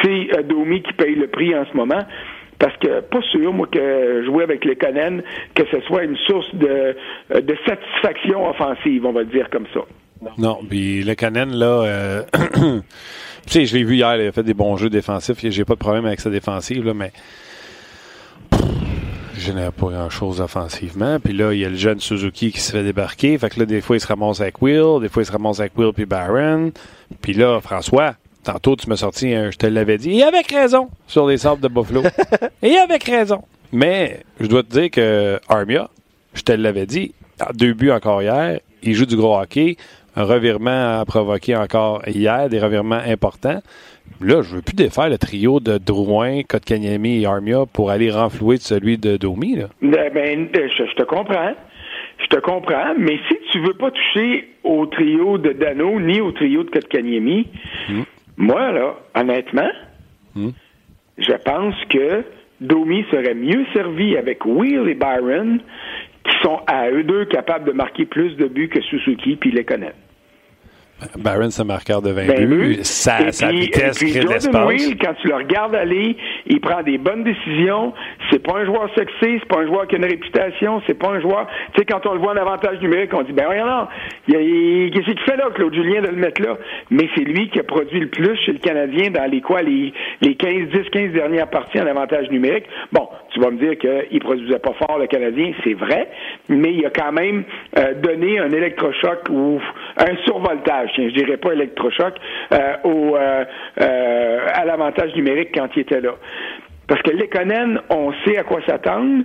[0.03, 2.05] C'est euh, Domi qui paye le prix en ce moment.
[2.59, 5.19] Parce que pas sûr, moi, que jouer avec les Conan,
[5.55, 6.97] que ce soit une source de,
[7.39, 9.81] de satisfaction offensive, on va dire comme ça.
[10.39, 12.81] Non, puis le Canen, là, tu
[13.47, 15.79] sais, je l'ai vu hier, il a fait des bons jeux défensifs, j'ai pas de
[15.79, 17.13] problème avec sa défensive, là, mais
[19.41, 21.19] génère pas grand-chose offensivement.
[21.21, 23.37] Puis là, il y a le jeune Suzuki qui se fait débarquer.
[23.39, 25.01] Fait que là, des fois, il se ramasse avec Will.
[25.01, 26.73] Des fois, il se ramasse avec Will puis Barron.
[27.21, 30.19] Puis là, François, tantôt, tu m'as sorti un je te l'avais dit.
[30.19, 32.03] Et avec raison sur les sables de Buffalo.
[32.63, 33.43] Et avec raison.
[33.73, 35.91] Mais je dois te dire que Armia,
[36.35, 37.13] je te l'avais dit,
[37.55, 38.61] deux buts encore hier.
[38.83, 39.77] Il joue du gros hockey.
[40.15, 43.61] Un revirement a provoqué encore hier, des revirements importants.
[44.21, 48.57] Là, je veux plus défaire le trio de Drouin, Kotkaniemi et Armia pour aller renflouer
[48.57, 49.57] de celui de Domi.
[49.57, 49.67] Là.
[49.83, 51.53] Ben, ben je, te comprends.
[52.19, 56.33] Je te comprends, mais si tu veux pas toucher au trio de Dano ni au
[56.33, 57.47] trio de Kotkaniemi,
[57.89, 58.03] hmm.
[58.39, 59.71] moi, là, honnêtement,
[60.35, 60.51] hmm.
[61.19, 62.25] je pense que
[62.61, 65.61] Domi serait mieux servi avec Will et Byron,
[66.25, 69.65] qui sont à eux deux capables de marquer plus de buts que Suzuki puis les
[69.65, 69.93] connaît.
[71.19, 72.79] Barron, c'est un marqueur de 20 ben buts.
[72.83, 73.19] Sa,
[73.51, 74.95] vitesse crée de l'espace.
[74.99, 77.93] quand tu le regardes aller, il prend des bonnes décisions.
[78.31, 81.11] C'est pas un joueur sexy, c'est pas un joueur qui a une réputation, c'est pas
[81.11, 81.47] un joueur...
[81.75, 83.89] Tu sais, quand on le voit en avantage numérique, on dit, ben non,
[84.27, 86.57] qu'est-ce qu'il fait là, Claude Julien, de le mettre là?
[86.91, 89.93] Mais c'est lui qui a produit le plus chez le Canadien dans les quoi, les,
[90.23, 92.65] les 15, 10, 15 dernières parties en avantage numérique.
[92.93, 96.09] Bon, tu vas me dire qu'il produisait pas fort, le Canadien, c'est vrai,
[96.49, 97.45] mais il a quand même
[97.79, 99.61] euh, donné un électrochoc ou
[99.99, 102.15] un survoltage je dirais pas électrochoc,
[102.53, 103.45] euh, au, euh,
[103.81, 106.15] euh, à l'avantage numérique quand il était là.
[106.89, 109.25] Parce que Lekonen, on sait à quoi s'attendre.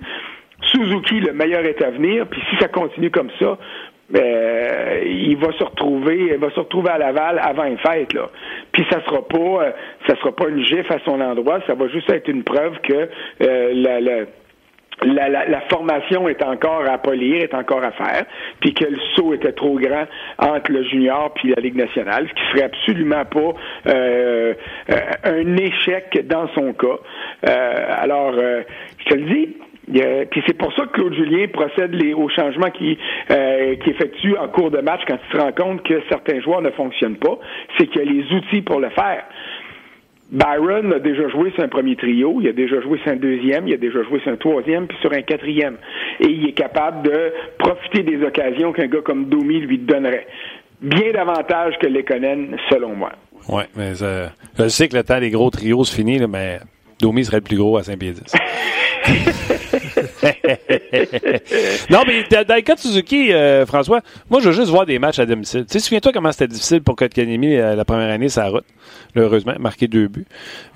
[0.63, 2.27] Suzuki, le meilleur est à venir.
[2.27, 3.57] Puis si ça continue comme ça,
[4.09, 8.29] ben, il va se retrouver, il va se retrouver à Laval avant une fête là.
[8.71, 9.73] Puis ça sera pas,
[10.07, 11.59] ça sera pas une gifle à son endroit.
[11.65, 14.25] Ça va juste être une preuve que la
[15.03, 18.25] la, la, formation est encore à polir, est encore à faire,
[18.59, 20.05] puis que le saut était trop grand
[20.37, 23.53] entre le junior puis la Ligue nationale, ce qui serait absolument pas
[23.87, 24.53] euh,
[24.89, 26.99] euh un échec dans son cas.
[27.47, 28.61] Euh, alors, euh,
[28.99, 29.55] je te le dis,
[30.29, 32.97] puis c'est pour ça que Claude Julien procède aux changements qui,
[33.29, 36.61] euh, qui effectue en cours de match quand il se rend compte que certains joueurs
[36.61, 37.37] ne fonctionnent pas.
[37.77, 39.23] C'est qu'il y a les outils pour le faire.
[40.31, 43.67] Byron a déjà joué sur un premier trio, il a déjà joué sur un deuxième,
[43.67, 45.75] il a déjà joué sur un troisième, puis sur un quatrième.
[46.21, 50.27] Et il est capable de profiter des occasions qu'un gars comme Domi lui donnerait.
[50.81, 53.11] Bien davantage que Lekonen, selon moi.
[53.49, 56.59] Oui, mais euh, je sais que le temps des gros trios se finit, mais
[57.01, 58.35] Domi serait le plus gros à Saint-Pierre-10.
[61.89, 64.99] non, mais dans le cas de Suzuki, euh, François, moi, je veux juste voir des
[64.99, 65.65] matchs à domicile.
[65.65, 68.65] Tu sais, souviens-toi comment c'était difficile pour Kotkanemi euh, la première année, sa route.
[69.15, 70.25] Heureusement, marqué deux buts.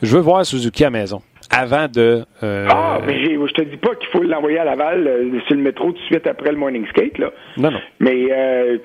[0.01, 2.25] Je veux voir Suzuki à maison avant de.
[2.43, 5.07] Euh, ah, mais je te dis pas qu'il faut l'envoyer à Laval
[5.45, 7.31] sur le métro tout de suite après le morning skate, là.
[7.57, 7.79] Non, non.
[7.99, 8.27] Mais,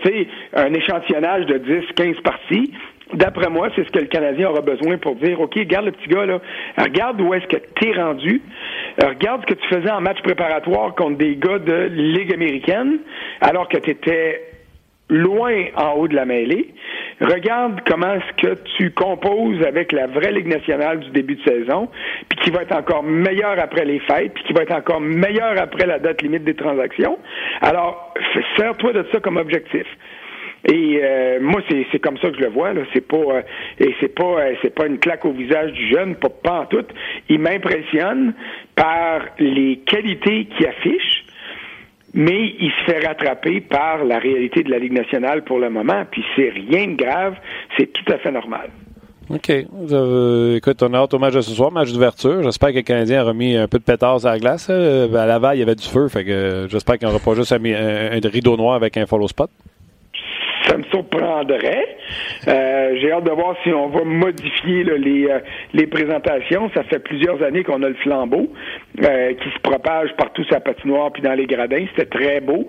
[0.03, 2.71] tu sais, un échantillonnage de 10, 15 parties,
[3.15, 6.09] D'après moi, c'est ce que le Canadien aura besoin pour dire, OK, regarde le petit
[6.09, 6.41] gars, là,
[6.79, 8.41] regarde où est-ce que tu es rendu,
[9.03, 12.99] regarde ce que tu faisais en match préparatoire contre des gars de Ligue américaine,
[13.41, 14.43] alors que tu étais
[15.09, 16.73] loin en haut de la mêlée.
[17.21, 21.89] Regarde comment est-ce que tu composes avec la vraie Ligue nationale du début de saison,
[22.29, 25.61] puis qui va être encore meilleur après les fêtes, puis qui va être encore meilleur
[25.61, 27.19] après la date limite des transactions.
[27.61, 28.15] Alors,
[28.57, 29.87] sers-toi de ça comme objectif.
[30.67, 32.73] Et euh, moi, c'est comme ça que je le vois.
[32.73, 32.83] Là.
[32.93, 33.43] C'est pas euh,
[33.79, 36.85] et c'est pas euh, c'est pas une claque au visage du jeune, pas, en tout.
[37.29, 38.35] Il m'impressionne
[38.75, 41.25] par les qualités qu'il affiche,
[42.13, 46.05] mais il se fait rattraper par la réalité de la Ligue nationale pour le moment.
[46.11, 47.37] Puis c'est rien de grave,
[47.79, 48.69] c'est tout à fait normal.
[49.31, 49.49] OK.
[49.49, 52.43] écoute, on a hâte au match de ce soir, match d'ouverture.
[52.43, 54.69] J'espère que le Canadien a remis un peu de pétard à la glace.
[54.69, 57.53] À Laval, il y avait du feu, fait que j'espère qu'il n'y aura pas juste
[57.53, 59.49] un, un, rideau noir avec un follow spot
[60.71, 61.97] ça me surprendrait.
[62.47, 65.41] Euh, j'ai hâte de voir si on va modifier les, euh,
[65.75, 66.71] les présentations.
[66.75, 68.53] Ça fait plusieurs années qu'on a le flambeau
[69.03, 71.85] euh, qui se propage partout sur la patinoire puis dans les gradins.
[71.97, 72.69] C'était très beau.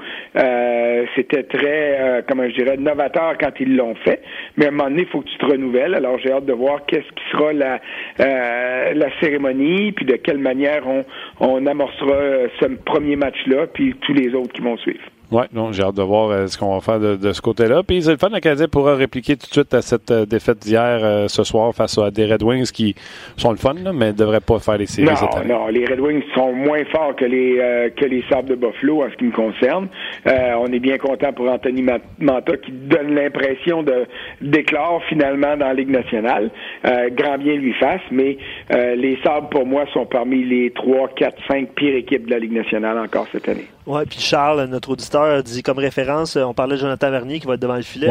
[1.16, 4.22] C'était très, comment je dirais, novateur quand ils l'ont fait.
[4.58, 5.96] Mais à un moment donné, il faut que tu te renouvelles.
[5.96, 7.80] Alors j'ai hâte de voir qu'est-ce qui sera la,
[8.18, 11.06] la cérémonie puis de quelle manière on,
[11.40, 15.02] on amorcera ce premier match-là puis tous les autres qui vont suivre.
[15.32, 17.84] Oui, non, j'ai hâte de voir euh, ce qu'on va faire de, ce côté-là.
[17.84, 20.60] Puis c'est le fun, le Canadien pourra répliquer tout de suite à cette euh, défaite
[20.60, 22.96] d'hier euh, ce soir face à des Red Wings qui
[23.38, 26.24] sont le fun, mais ne devraient pas faire les séries non, Non, les Red Wings
[26.36, 29.88] sont moins forts que les que les Sables de Buffalo en ce qui me concerne.
[30.26, 31.82] on est bien content pour Anthony
[32.20, 34.06] Manta qui donne l'impression de
[34.42, 36.50] d'éclore finalement dans la Ligue nationale.
[36.84, 38.38] grand bien lui fasse, mais
[38.70, 42.54] les Sables pour moi sont parmi les trois, quatre, cinq pires équipes de la Ligue
[42.54, 43.68] nationale encore cette année.
[43.88, 47.56] Oui, puis Charles, notre auditeur, dit comme référence, on parlait de Jonathan Vernier qui va
[47.56, 48.10] être devant le filet.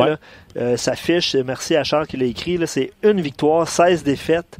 [0.57, 4.59] Euh, sa fiche, merci à Charles qui l'a écrit, c'est une victoire, 16 défaites,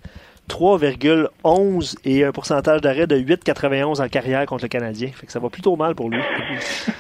[0.51, 5.09] 3,11 et un pourcentage d'arrêt de 8,91 en carrière contre le Canadien.
[5.15, 6.21] Fait que ça va plutôt mal pour lui.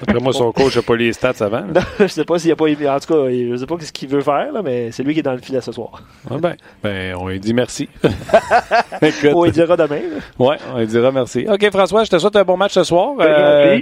[0.02, 1.64] Après moi, son coach n'a pas les stats avant.
[1.80, 4.08] Non, je sais pas s'il a pas En tout cas, je sais pas ce qu'il
[4.08, 6.02] veut faire, là, mais c'est lui qui est dans le filet ce soir.
[6.30, 7.88] Ah ben, ben, on lui dit merci.
[9.02, 9.32] Écoute.
[9.34, 10.00] On lui dira demain.
[10.38, 11.46] Oui, on lui dira merci.
[11.48, 13.14] OK, François, je te souhaite un bon match ce soir.
[13.20, 13.78] Euh,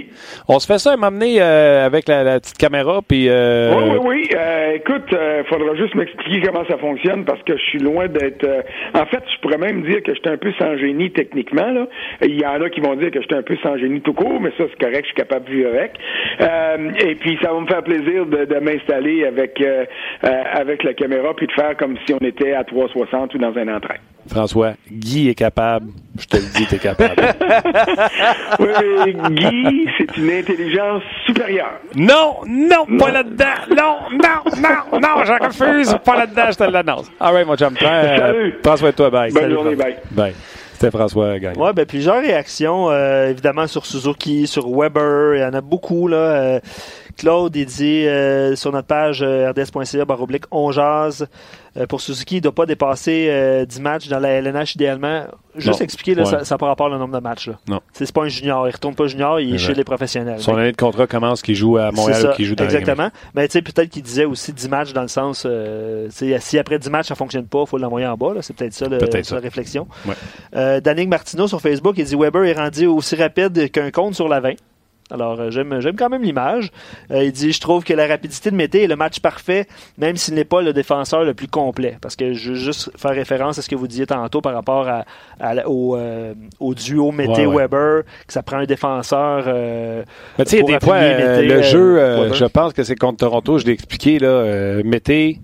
[0.47, 3.01] on se fait ça, m'amener euh, avec la, petite caméra.
[3.07, 3.73] Puis, euh...
[3.75, 4.29] Oui, oui, oui.
[4.35, 8.07] Euh, écoute, il euh, faudra juste m'expliquer comment ça fonctionne parce que je suis loin
[8.07, 8.47] d'être.
[8.93, 11.71] En fait, je pourrais même dire que j'étais un peu sans génie techniquement.
[11.71, 11.87] Là.
[12.21, 14.39] Il y en a qui vont dire que j'étais un peu sans génie tout court,
[14.39, 15.93] mais ça, c'est correct, je suis capable de vivre avec.
[17.05, 19.63] et puis, ça va me faire plaisir de, m'installer avec,
[20.21, 23.67] avec la caméra puis de faire comme si on était à 360 ou dans un
[23.75, 23.95] entrain.
[24.27, 25.87] François, Guy est capable.
[26.19, 27.15] Je te le dis, tu es capable.
[28.59, 28.67] oui,
[29.05, 31.79] mais Guy, c'est une intelligence supérieure.
[31.95, 33.45] Non, non, pas là-dedans.
[33.69, 35.95] Non, non, non, non, je refuse.
[36.03, 37.07] Pas là-dedans, je te l'annonce.
[37.19, 37.73] All right, mon chum.
[37.73, 38.01] Prends,
[38.61, 39.09] prends soin de toi.
[39.09, 39.31] Bye.
[39.31, 39.75] Bonne journée.
[39.75, 39.95] Bye.
[40.11, 40.33] Bye.
[40.79, 41.55] C'était François Gagne.
[41.57, 45.35] Oui, ben, plusieurs réactions, euh, évidemment, sur Suzuki, sur Weber.
[45.35, 46.07] Il y en a beaucoup.
[46.07, 46.17] Là.
[46.17, 46.59] Euh,
[47.19, 51.27] Claude, il dit euh, sur notre page euh, rds.ca, baroblique, on jase.
[51.75, 55.25] Euh, pour Suzuki, il ne doit pas dépasser 10 matchs dans la LNH idéalement.
[55.55, 57.49] Juste expliquer, là, ça, ça par rapport au nombre de matchs.
[57.49, 57.59] Là.
[57.67, 57.81] Non.
[57.91, 58.67] C'est pas un junior.
[58.69, 60.39] Il retourne pas junior, il est chez les professionnels.
[60.39, 63.09] Son année de contrat commence qu'il joue à Montréal ou qu'il joue dans Exactement.
[63.35, 65.45] Mais tu sais, peut-être qu'il disait aussi 10 matchs dans le sens,
[66.09, 68.33] si après 10 matchs ça fonctionne pas, il faut l'envoyer en bas.
[68.41, 69.87] C'est peut-être ça, le, la réflexion.
[70.07, 70.79] Ouais.
[70.81, 74.39] Danick Martineau sur Facebook, il dit Weber est rendu aussi rapide qu'un compte sur la
[74.39, 74.53] 20.
[75.11, 76.71] Alors, euh, j'aime, j'aime quand même l'image.
[77.11, 79.65] Euh, il dit Je trouve que la rapidité de Mété est le match parfait,
[79.97, 81.97] même s'il n'est pas le défenseur le plus complet.
[81.99, 84.87] Parce que je veux juste faire référence à ce que vous disiez tantôt par rapport
[84.87, 85.05] à,
[85.67, 89.45] au, euh, au, duo Mété-Weber, que ça prend un défenseur.
[90.37, 93.73] Mais tu sais, des fois, le jeu, je pense que c'est contre Toronto, je l'ai
[93.73, 95.39] expliqué, là, Mété.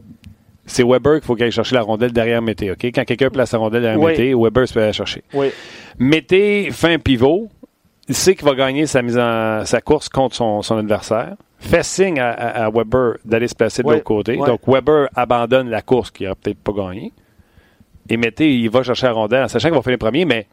[0.67, 2.71] C'est Weber qu'il faut qu'il aille chercher la rondelle derrière Mété.
[2.71, 2.85] OK?
[2.85, 5.23] Quand quelqu'un place la rondelle derrière Mété, Weber se fait la chercher.
[5.33, 5.51] Oui.
[5.99, 7.49] Mété fait un pivot
[8.07, 11.35] il sait qu'il va gagner sa mise en sa course contre son, son adversaire.
[11.57, 14.37] Fait signe à, Weber d'aller se placer de l'autre côté.
[14.37, 17.11] Donc Weber abandonne la course qu'il n'aurait peut-être pas gagné.
[18.07, 20.47] Et mettez, il va chercher la rondelle en sachant qu'il va faire le premier, mais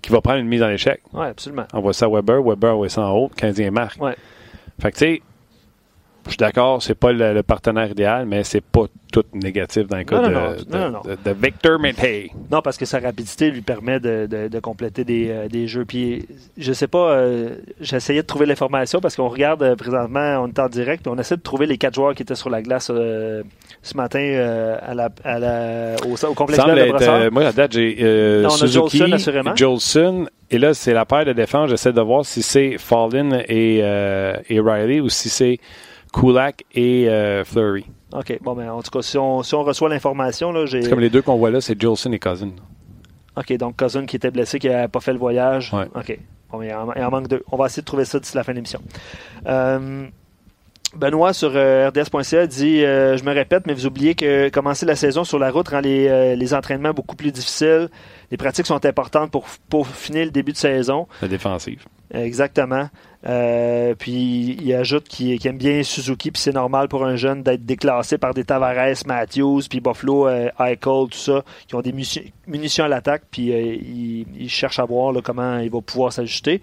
[0.00, 1.00] qu'il va prendre une mise en échec.
[1.12, 1.66] Oui, absolument.
[1.72, 4.02] On voit ça à Weber, Weber voit ça en haut, 15e marque.
[4.02, 4.16] Ouais.
[4.80, 5.22] Fait que tu sais,
[6.26, 10.04] je suis d'accord, c'est pas le, partenaire idéal, mais c'est pas tout négatif dans le
[10.04, 12.30] cas de, Victor Mété.
[12.50, 15.84] Non, parce que sa rapidité lui permet de, compléter des, euh, des, jeux.
[15.84, 20.48] Puis, je sais pas, euh, j'essayais de trouver l'information parce qu'on regarde euh, présentement, on
[20.48, 22.86] est en direct, on essaie de trouver les quatre joueurs qui étaient sur la glace
[22.86, 29.02] ce matin à la, à la, au, au, complexe de Moi, la date, j'ai Suzuki,
[29.56, 31.68] Jolson, et là, c'est la paire de défense.
[31.70, 35.58] J'essaie de voir si c'est Fallin et, et Riley ou si c'est
[36.12, 37.86] Kulak et euh, Fleury.
[38.12, 38.38] OK.
[38.42, 40.82] Bon, mais en tout cas, si on, si on reçoit l'information, là, j'ai.
[40.82, 42.50] C'est comme les deux qu'on voit là, c'est Jolson et Cousin.
[43.36, 43.52] OK.
[43.56, 45.72] Donc, Cousin qui était blessé, qui n'a pas fait le voyage.
[45.72, 45.86] Ouais.
[45.94, 46.18] OK.
[46.50, 47.42] Bon, mais il en, manque deux.
[47.50, 48.80] On va essayer de trouver ça d'ici la fin de l'émission.
[49.46, 50.06] Euh,
[50.94, 55.24] Benoît sur euh, RDS.ca dit Je me répète, mais vous oubliez que commencer la saison
[55.24, 57.88] sur la route rend les, les entraînements beaucoup plus difficiles.
[58.30, 61.08] Les pratiques sont importantes pour, pour finir le début de saison.
[61.22, 61.86] La défensive.
[62.12, 62.88] Exactement.
[63.24, 67.64] Euh, puis il ajoute qu'il aime bien Suzuki, puis c'est normal pour un jeune d'être
[67.64, 71.94] déclassé par des Tavares, Matthews, puis Buffalo, euh, Eichel, tout ça, qui ont des
[72.46, 73.76] munitions à l'attaque, puis euh,
[74.36, 76.60] il, cherche à voir comment il va pouvoir s'ajuster.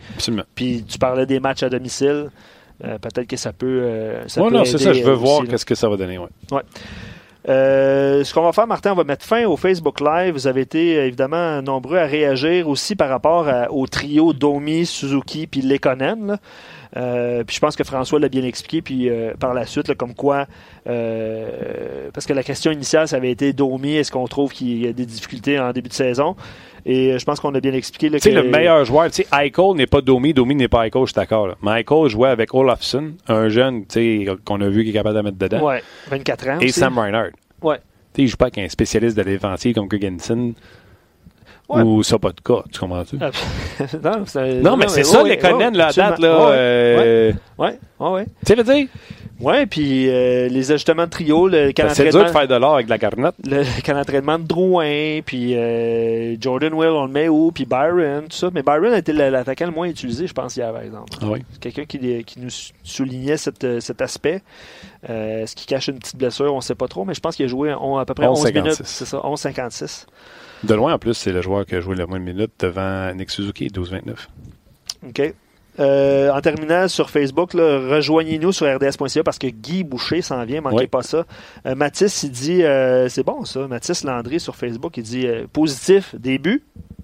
[0.53, 2.29] Puis tu parlais des matchs à domicile.
[2.79, 4.21] Peut-être que ça peut.
[4.27, 4.93] ça non, c'est ça.
[4.93, 6.17] Je veux voir qu'est-ce que ça va donner.
[6.17, 6.29] Ouais.
[6.51, 6.61] ouais.
[7.49, 10.33] Euh, ce qu'on va faire, Martin, on va mettre fin au Facebook Live.
[10.33, 15.61] Vous avez été évidemment nombreux à réagir aussi par rapport au trio Domi, Suzuki puis
[15.61, 16.37] Lekonen.
[16.97, 18.81] Euh, puis je pense que François l'a bien expliqué.
[18.81, 20.47] Puis euh, par la suite, comme quoi,
[20.85, 24.93] parce que la question initiale, ça avait été Domi, est-ce qu'on trouve qu'il y a
[24.93, 26.35] des difficultés en début de saison?
[26.85, 28.09] Et je pense qu'on a bien expliqué.
[28.09, 31.01] Tu sais, le meilleur joueur, tu sais, Eichel n'est pas Domi, Domi n'est pas Eichel,
[31.01, 31.55] je suis d'accord.
[31.61, 35.17] Mais Eichel jouait avec Olafson, un jeune, tu sais, qu'on a vu qui est capable
[35.17, 35.65] de mettre dedans.
[35.67, 36.59] Ouais, 24 ans.
[36.61, 37.31] Et Sam Reinhardt.
[37.61, 37.77] Ouais.
[37.77, 37.81] Tu
[38.15, 40.53] sais, il joue pas avec un spécialiste de défensive comme Guggenson.
[41.69, 41.83] Ouais.
[41.83, 43.17] Ou ça pas de cas, tu comprends-tu?
[43.21, 43.29] Ah,
[44.03, 44.25] non,
[44.63, 46.47] non, mais c'est ça, les Conan, à date, là.
[46.49, 47.33] Ouais, euh...
[47.59, 48.25] ouais, ouais.
[48.25, 48.87] Tu sais, veux dire?
[49.39, 52.73] Oui, puis euh, les ajustements de trio, le camp C'est dur de faire de l'or
[52.73, 53.35] avec la carnette.
[53.45, 58.23] Le camp d'entraînement de Drouin, puis euh, Jordan Will, on le met où, puis Byron,
[58.23, 58.49] tout ça.
[58.53, 61.13] Mais Byron a été l'attaquant le moins utilisé, je pense, hier, par exemple.
[61.21, 61.39] Ah oui.
[61.53, 62.49] C'est quelqu'un qui, qui, nous
[62.83, 64.41] soulignait cette, cet aspect.
[65.09, 67.37] Euh, ce qui cache une petite blessure, on ne sait pas trop, mais je pense
[67.37, 68.81] qu'il a joué on, à peu près 11, 11 minutes.
[68.83, 70.05] C'est ça, 11-56.
[70.63, 73.13] De loin, en plus, c'est le joueur qui a joué le moins de minutes devant
[73.13, 74.27] Nick Suzuki, 12-29.
[75.07, 75.33] OK.
[75.79, 80.87] Euh, en terminant sur Facebook, rejoignez-nous sur rds.ca parce que Guy Boucher s'en vient, manquez
[80.87, 81.25] pas ça.
[81.65, 86.15] Euh, Mathis, il dit, euh, c'est bon ça, Mathis Landry sur Facebook, il dit positif,
[86.15, 86.63] début,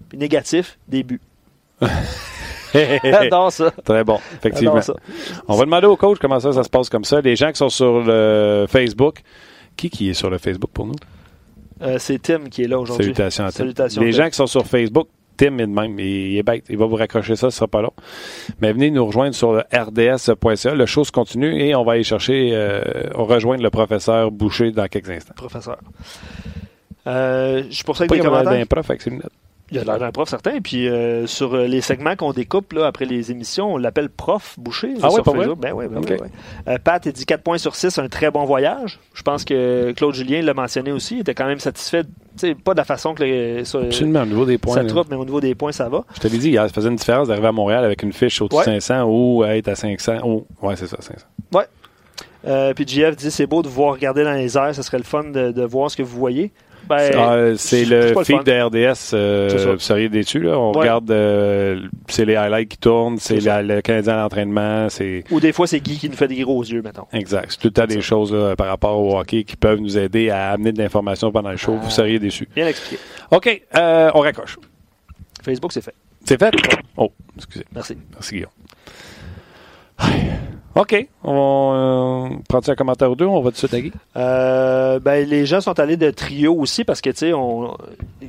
[0.10, 1.22] puis négatif, début.
[2.74, 3.72] J'adore ça.
[3.86, 4.82] Très bon, effectivement.
[5.48, 7.22] On va demander au coach comment ça, ça se passe comme ça.
[7.22, 9.22] Les gens qui sont sur le Facebook,
[9.78, 10.96] qui qui est sur le Facebook pour nous?
[11.98, 13.14] C'est Tim qui est là aujourd'hui.
[13.14, 14.02] Salutations à Tim.
[14.02, 15.08] Les gens qui sont sur Facebook,
[15.38, 16.00] Tim est de même.
[16.00, 16.66] Il, est bête.
[16.70, 17.94] Il va vous raccrocher ça, ce sera pas long.
[18.62, 20.76] Mais venez nous rejoindre sur le rds.ca.
[20.76, 22.82] Le show se continue et on va aller chercher, euh,
[23.14, 25.34] rejoindre le professeur Boucher dans quelques instants.
[25.36, 25.78] Professeur.
[27.08, 28.68] Euh, je des commentaires.
[28.68, 29.12] prof avec ses
[29.72, 30.62] il y a l'air d'un prof certain.
[30.62, 34.56] Puis euh, sur euh, les segments qu'on découpe là, après les émissions, on l'appelle prof
[34.60, 34.94] Boucher.
[35.02, 36.18] Ah oui, pas Ben oui, ben oui.
[36.68, 39.00] Euh, Pat a dit 4 points sur 6, un très bon voyage.
[39.14, 41.16] Je pense que Claude Julien l'a mentionné aussi.
[41.16, 42.04] Il était quand même satisfait.
[42.64, 44.76] pas de la façon que les, Absolument, au niveau des points.
[44.76, 46.04] Ça troupe, mais au niveau des points, ça va.
[46.14, 48.70] Je te l'ai dit, ça faisait une différence d'arriver à Montréal avec une fiche au-dessus
[48.70, 50.18] de 500 ou être à 500.
[50.24, 51.26] Oh, ouais, c'est ça, 500.
[51.54, 52.74] Ouais.
[52.76, 55.24] puis JF dit c'est beau de voir regarder dans les airs, ce serait le fun
[55.24, 56.52] de, de voir ce que vous voyez.
[56.88, 59.12] Ben, ah, c'est le feed de RDS.
[59.14, 60.40] Euh, vous seriez déçu.
[60.40, 60.58] Là.
[60.58, 64.88] On regarde, euh, c'est les highlights qui tournent, c'est le Canadien à l'entraînement.
[65.32, 67.06] Ou des fois, c'est Guy qui nous fait des gros yeux, mettons.
[67.14, 67.48] Exact.
[67.50, 70.52] C'est tout le temps des choses par rapport au hockey qui peuvent nous aider à
[70.52, 71.74] amener de l'information pendant le show.
[71.74, 71.90] vous ah.
[71.90, 72.48] seriez déçu.
[72.56, 73.02] Bien expliqué.
[73.32, 74.58] OK, euh, on raccroche.
[75.44, 75.96] Facebook, c'est fait.
[76.24, 76.54] C'est fait?
[76.98, 77.66] Oh, excusez.
[77.74, 77.98] Merci.
[78.14, 78.52] Merci, Guillaume.
[80.76, 81.08] OK.
[81.24, 81.72] On
[82.34, 83.26] euh, prend un commentaire ou deux?
[83.26, 83.94] On va tout de suite à Guy?
[84.18, 87.78] Euh, ben, les gens sont allés de trio aussi parce que, tu sais, on.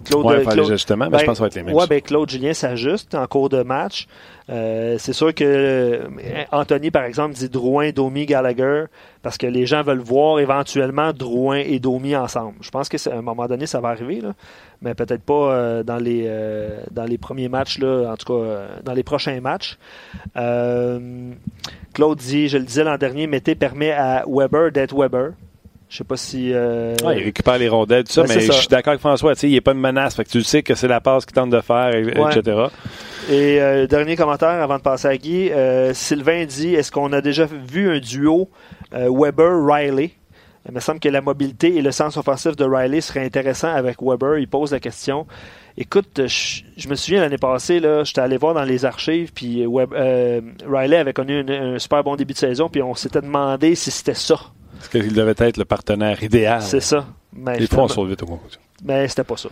[0.04, 1.74] Claude, ouais, Claude, justement, mais je ben, pense que ça va être les mêmes.
[1.74, 4.06] Ouais, ben, Claude Julien s'ajuste en cours de match.
[4.48, 8.84] Euh, c'est sûr que euh, Anthony, par exemple, dit Drouin, Domi, Gallagher,
[9.22, 12.54] parce que les gens veulent voir éventuellement Drouin et Domi ensemble.
[12.60, 14.34] Je pense qu'à un moment donné, ça va arriver, là,
[14.82, 16.30] mais peut-être pas euh, dans, les,
[16.90, 19.78] dans les premiers matchs, là, en tout cas dans les prochains matchs.
[21.94, 25.32] Claude dit, je le disais l'an dernier, Mété permet à Weber d'être Weber.
[25.88, 26.48] Je sais pas si.
[26.48, 29.34] il récupère les rondelles, tout ça, mais je suis d'accord avec François.
[29.42, 30.16] Il n'y a pas de menace.
[30.16, 32.68] Fait que tu sais que c'est la passe qu'il tente de faire, etc.
[33.28, 35.50] Et euh, dernier commentaire avant de passer à Guy.
[35.50, 38.48] Euh, Sylvain dit Est-ce qu'on a déjà vu un duo
[38.94, 40.12] euh, Weber-Riley?
[40.68, 44.02] Il me semble que la mobilité et le sens offensif de Riley serait intéressant avec
[44.02, 44.38] Weber.
[44.38, 45.26] Il pose la question.
[45.78, 50.96] Écoute, je, me souviens l'année passée, là, j'étais allé voir dans les archives, puis Riley
[50.96, 54.40] avait connu un, super bon début de saison, puis on s'était demandé si c'était ça.
[54.80, 56.62] Est-ce qu'il devait être le partenaire idéal?
[56.62, 57.06] C'est ça.
[57.32, 58.26] Mais Les fois, on sauve vite au
[58.84, 59.48] Mais c'était pas ça.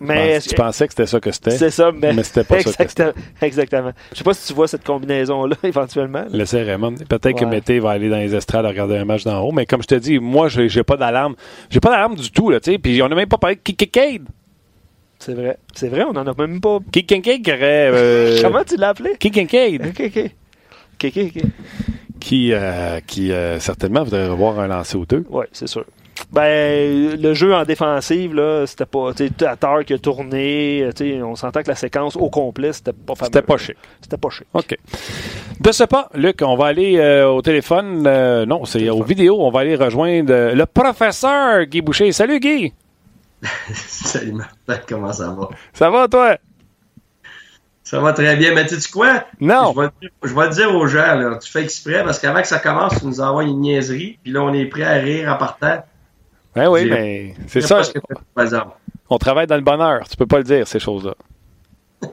[0.00, 1.52] Mais tu pensais que c'était ça que c'était?
[1.52, 3.12] C'est ça, mais, mais c'était pas ça que c'était.
[3.40, 3.92] Exactement.
[4.12, 6.24] Je sais pas si tu vois cette combinaison-là éventuellement.
[6.30, 6.96] Laissez Raymond.
[7.08, 9.66] Peut-être que Mété va aller dans les estrades à regarder un match d'en haut, mais
[9.66, 11.36] comme je te dis, moi, j'ai pas d'alarme.
[11.70, 12.78] J'ai pas d'alarme du tout, là, tu sais.
[12.78, 14.26] Puis on n'a même pas parlé de Kikikade.
[15.20, 15.58] C'est vrai.
[15.74, 16.78] C'est vrai, on en a même pas.
[16.90, 17.90] Kikikade qui aurait.
[17.92, 18.38] Euh...
[18.42, 19.12] Comment tu l'as appelé?
[19.18, 19.92] Kikikade.
[20.98, 21.50] Kikikade.
[22.18, 25.24] Qui, euh, qui euh, certainement voudrait revoir un lancer ou deux.
[25.30, 25.84] Oui, c'est sûr.
[26.30, 29.10] Ben, le jeu en défensive, là, c'était pas.
[29.10, 30.90] à terre qui a tourné.
[31.22, 33.30] On s'entend que la séquence au complet, c'était pas fameux.
[33.32, 33.76] C'était pas chic.
[34.00, 34.46] C'était pas chic.
[34.52, 34.76] OK.
[35.60, 38.04] De ce pas, Luc, on va aller euh, au téléphone.
[38.06, 39.40] Euh, non, c'est aux vidéos.
[39.40, 42.12] On va aller rejoindre euh, le professeur Guy Boucher.
[42.12, 42.72] Salut, Guy.
[43.72, 44.82] Salut, Martin.
[44.88, 45.48] Comment ça va?
[45.72, 46.36] Ça va, toi?
[47.82, 48.54] Ça va très bien.
[48.54, 49.24] Mais tu sais quoi?
[49.40, 49.72] Non.
[49.74, 52.58] Je vais, je vais, dire aux gens, là, tu fais exprès parce qu'avant que ça
[52.58, 54.18] commence, tu nous envoies une niaiserie.
[54.22, 55.82] Puis là, on est prêt à rire en partant.
[56.54, 57.82] Ben oui, mais c'est ça.
[59.10, 60.08] On travaille dans le bonheur.
[60.08, 61.14] Tu peux pas le dire, ces choses-là.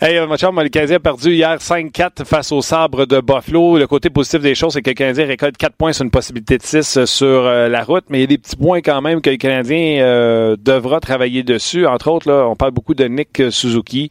[0.00, 3.78] Hey, mon chum, le Canadien a perdu hier 5-4 face au sabre de Buffalo.
[3.78, 6.58] Le côté positif des choses, c'est que le Canadien récolte 4 points sur une possibilité
[6.58, 9.00] de 6 euh, sur euh, la route, mais il y a des petits points quand
[9.00, 11.86] même que le Canadien euh, devra travailler dessus.
[11.86, 14.10] Entre autres, là, on parle beaucoup de Nick Suzuki,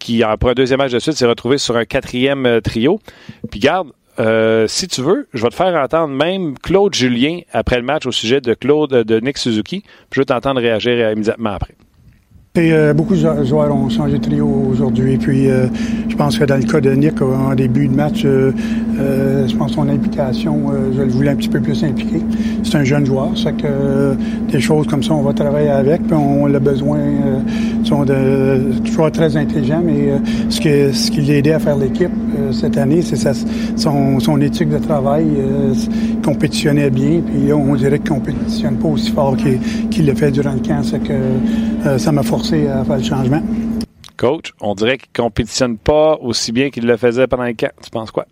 [0.00, 2.98] qui, après un deuxième match de suite, s'est retrouvé sur un quatrième trio.
[3.52, 7.76] Puis garde, euh, si tu veux, je vais te faire entendre même Claude Julien après
[7.76, 9.84] le match au sujet de Claude de Nick Suzuki.
[10.12, 11.74] je vais t'entendre réagir immédiatement après.
[12.58, 15.16] Euh, beaucoup de joueurs ont changé de trio aujourd'hui.
[15.18, 15.68] Puis euh,
[16.08, 18.50] je pense que dans le cas de Nick, en début de match, euh,
[19.46, 22.20] je pense que son implication, je le voulais un petit peu plus impliqué.
[22.64, 24.16] C'est un jeune joueur, ça que
[24.50, 26.02] des choses comme ça, on va travailler avec.
[26.02, 26.98] Puis on a besoin
[27.84, 30.10] sont de toujours très intelligent, mais
[30.48, 32.10] ce, que, ce qui l'a aidé à faire l'équipe
[32.50, 33.16] cette année, c'est
[33.76, 35.24] son, son éthique de travail.
[35.72, 40.52] il compétitionnait bien, puis on dirait qu'il compétitionne pas aussi fort qu'il le fait durant
[40.52, 40.82] le camp.
[40.82, 41.14] C'est que
[41.98, 43.42] ça m'a forcé à faire le changement.
[44.16, 47.72] Coach, on dirait qu'il ne compétitionne pas aussi bien qu'il le faisait pendant les camps.
[47.82, 48.26] Tu penses quoi?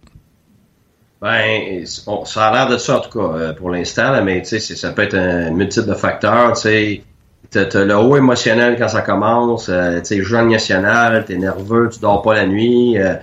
[1.20, 4.76] Ben, ça a l'air de ça, en tout cas, euh, pour l'instant, mais tu sais,
[4.76, 6.52] ça peut être un multiple de facteurs.
[6.52, 7.02] Tu sais,
[7.50, 12.00] t'as, le haut émotionnel quand ça commence, euh, tu sais, jeune national, t'es nerveux, tu
[12.00, 13.14] dors pas la nuit, euh,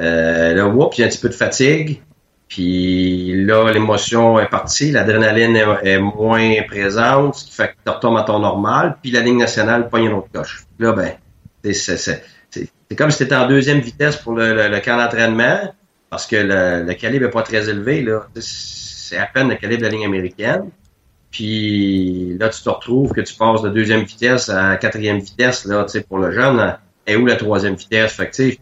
[0.00, 2.00] euh, là, whoop, il y a un petit peu de fatigue,
[2.48, 8.18] puis là, l'émotion est partie, l'adrénaline est, moins présente, ce qui fait que tu retombes
[8.18, 10.64] à ton normal, puis la ligne nationale pogne une autre coche.
[10.78, 11.12] Là, ben,
[11.72, 12.22] c'est,
[12.96, 15.74] comme si tu étais en deuxième vitesse pour le, le, le camp d'entraînement,
[16.10, 18.28] parce que le, le calibre est pas très élevé, là.
[18.36, 20.70] C'est à peine le calibre de la ligne américaine.
[21.30, 25.82] Puis là, tu te retrouves que tu passes de deuxième vitesse à quatrième vitesse, là,
[25.82, 26.78] tu sais, pour le jeune.
[27.08, 28.12] Et où la troisième vitesse?
[28.12, 28.56] Fait que,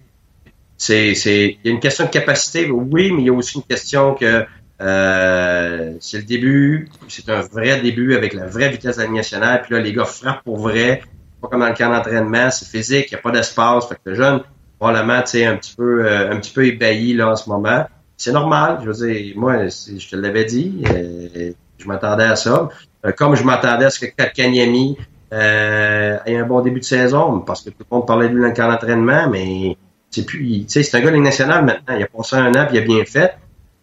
[0.82, 3.56] c'est, c'est, il y a une question de capacité, oui, mais il y a aussi
[3.56, 4.44] une question que
[4.80, 9.62] euh, c'est le début, c'est un vrai début avec la vraie vitesse de la nationale.
[9.62, 11.02] Puis là, les gars frappent pour vrai,
[11.40, 13.86] pas comme dans le camp d'entraînement, c'est physique, il n'y a pas d'espace.
[13.88, 14.40] Fait que le jeune,
[14.80, 17.86] probablement, tu sais, un petit peu, euh, un petit peu ébahi là en ce moment.
[18.16, 22.70] C'est normal, je veux dire, moi, je te l'avais dit, euh, je m'attendais à ça.
[23.06, 24.98] Euh, comme je m'attendais à ce que Kanyami
[25.32, 28.42] euh, ait un bon début de saison, parce que tout le monde parlait de lui
[28.42, 29.76] dans le camp d'entraînement, mais
[30.12, 31.96] c'est plus, c'est un gars de nationale maintenant.
[31.96, 33.34] Il a passé un an puis il a bien fait.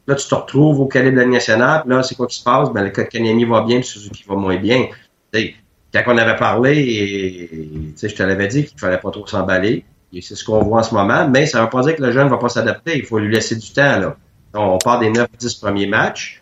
[0.07, 1.81] Là, tu te retrouves au calibre de la nationale.
[1.81, 2.71] Puis là, c'est quoi qui se passe?
[2.71, 4.87] Ben, le cas de Kanyami va bien, puis Suzuki va moins bien.
[5.33, 5.55] Tu sais,
[5.93, 9.85] quand on avait parlé, et, je te l'avais dit qu'il fallait pas trop s'emballer.
[10.13, 11.27] C'est ce qu'on voit en ce moment.
[11.27, 12.97] Mais ça veut pas dire que le jeune va pas s'adapter.
[12.97, 14.15] Il faut lui laisser du temps, là.
[14.53, 16.41] On part des 9-10 premiers matchs.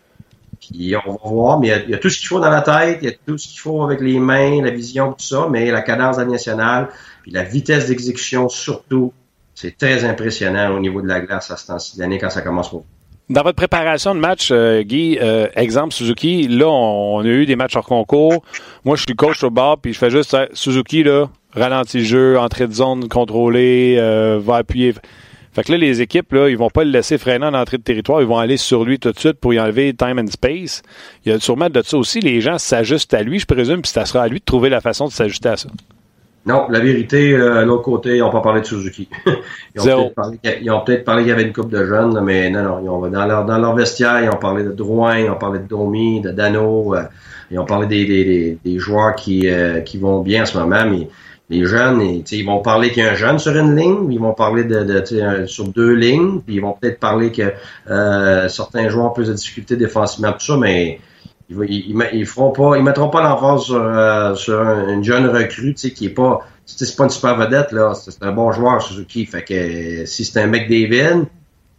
[0.60, 2.98] Puis on va voir, mais il y, a, tout ce qu'il faut dans la tête,
[3.02, 5.70] il y a tout ce qu'il faut avec les mains, la vision, tout ça, mais
[5.70, 6.88] la cadence nationale,
[7.22, 9.12] puis la vitesse d'exécution surtout,
[9.60, 12.42] c'est très impressionnant au niveau de la glace à ce temps-ci de l'année quand ça
[12.42, 12.84] commence pour
[13.28, 17.56] Dans votre préparation de match, euh, Guy, euh, exemple Suzuki, là, on, a eu des
[17.56, 18.44] matchs hors concours.
[18.84, 22.38] Moi, je suis coach au bar, puis je fais juste Suzuki, là, ralentit le jeu,
[22.38, 24.94] entrée de zone contrôlée, euh, va appuyer.
[25.52, 27.82] Fait que là, les équipes, là, ils vont pas le laisser freiner en entrée de
[27.82, 30.82] territoire, ils vont aller sur lui tout de suite pour y enlever time and space.
[31.26, 33.90] Il y a sûrement de ça aussi, les gens s'ajustent à lui, je présume, puis
[33.90, 35.68] ça sera à lui de trouver la façon de s'ajuster à ça.
[36.48, 39.06] Non, la vérité, euh, l'autre côté, ils n'ont pas parlé de Suzuki.
[39.74, 42.88] ils ont peut-être parlé qu'il y avait une coupe de jeunes, mais non, non, ils
[42.88, 45.66] ont, dans, leur, dans leur vestiaire, ils ont parlé de Drouin, ils ont parlé de
[45.66, 47.02] Domi, de Dano, euh,
[47.50, 50.56] ils ont parlé des, des, des, des joueurs qui, euh, qui vont bien en ce
[50.56, 51.10] moment, mais
[51.50, 54.18] les jeunes, et, ils vont parler qu'il y a un jeune sur une ligne, ils
[54.18, 57.52] vont parler de, de sur deux lignes, puis ils vont peut-être parler que
[57.90, 60.98] euh, certains joueurs ont plus de difficultés défensivement, tout ça, mais
[61.50, 65.88] ils, ils, feront pas, ils mettront pas l'emphase sur, euh, sur une jeune recrue, tu
[65.88, 69.24] sais, qui est pas, c'est pas une super vedette là, c'est un bon joueur Suzuki,
[69.24, 71.26] fait que si c'est un mec David,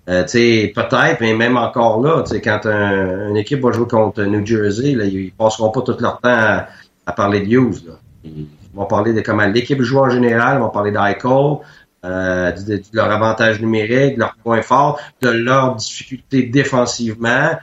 [0.10, 3.72] euh, tu sais, peut-être, mais même encore là, tu sais, quand un, une équipe va
[3.72, 6.68] jouer contre New Jersey, là, ils passeront pas tout leur temps à,
[7.06, 7.94] à parler de Hughes, là.
[8.24, 11.58] Ils, vont parler de comment l'équipe joue en général, ils vont parler d'Eichel,
[12.06, 17.58] euh, de, de, leur avantage numérique, de leurs points forts, de leurs difficultés défensivement.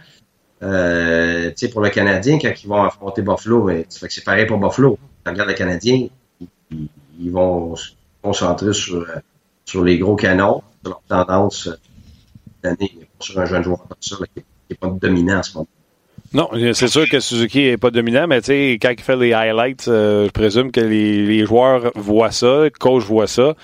[0.63, 4.99] Euh, pour le Canadien, quand ils vont affronter Buffalo, que c'est pareil pour Buffalo.
[5.25, 6.09] Quand regarde le Canadien,
[6.71, 6.89] ils,
[7.21, 7.91] ils, vont se
[8.23, 9.07] concentrer sur,
[9.65, 11.69] sur les gros canons, sur leur tendance
[12.63, 15.69] d'année, sur un jeune joueur comme ça, qui n'est pas dominant en ce moment.
[16.33, 20.27] Non, c'est sûr que Suzuki n'est pas dominant, mais quand il fait les highlights, euh,
[20.27, 23.55] je présume que les, les, joueurs voient ça, le coach voit ça.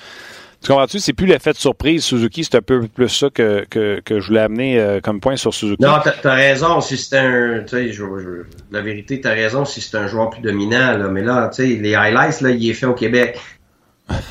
[0.63, 1.01] Tu comprends-tu?
[1.01, 2.05] C'est plus l'effet de surprise.
[2.05, 5.37] Suzuki, c'est un peu plus ça que, que, que je voulais amener euh, comme point
[5.37, 5.83] sur Suzuki.
[5.83, 6.81] Non, t'as as raison.
[6.81, 10.97] Si c'était un, je, je, la vérité, t'as raison si c'est un joueur plus dominant,
[10.97, 11.09] là.
[11.09, 13.41] Mais là, tu sais, les highlights, là, il est fait au Québec.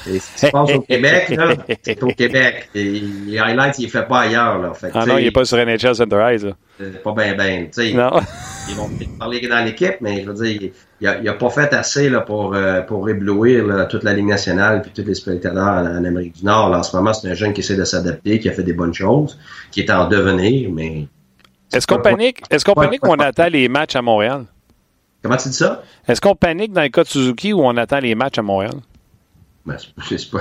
[0.08, 2.70] Et ce qui se passe au Québec, là, c'est au Québec.
[2.76, 4.60] Et les highlights, il ne fait pas ailleurs.
[4.60, 4.74] Là.
[4.74, 6.46] Fait, ah non, il n'est pas sur NHL Center Ice.
[7.04, 7.68] Pas bien, bien.
[7.94, 8.22] Non.
[8.70, 8.90] Ils vont
[9.20, 12.82] parler dans l'équipe, mais je veux dire, il n'a pas fait assez là, pour, euh,
[12.82, 16.46] pour éblouir là, toute la Ligue nationale et tous les spectateurs en, en, Amérique du
[16.46, 16.70] Nord.
[16.70, 18.74] Là, en ce moment, c'est un jeune qui essaie de s'adapter, qui a fait des
[18.74, 19.40] bonnes choses,
[19.72, 21.08] qui est en devenir, mais...
[21.74, 24.46] Est-ce qu'on panique, est-ce qu'on panique ou on attend les matchs à Montréal?
[25.24, 25.84] Comment tu dis ça?
[26.08, 28.74] Est-ce qu'on panique dans le cas de Suzuki ou on attend les matchs à Montréal?
[29.66, 29.78] Ben,
[30.32, 30.40] pas...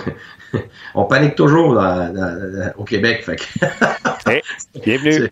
[0.94, 3.22] on panique toujours dans, dans, au Québec.
[3.24, 4.30] Fait que...
[4.30, 4.42] hey,
[4.84, 5.30] bienvenue.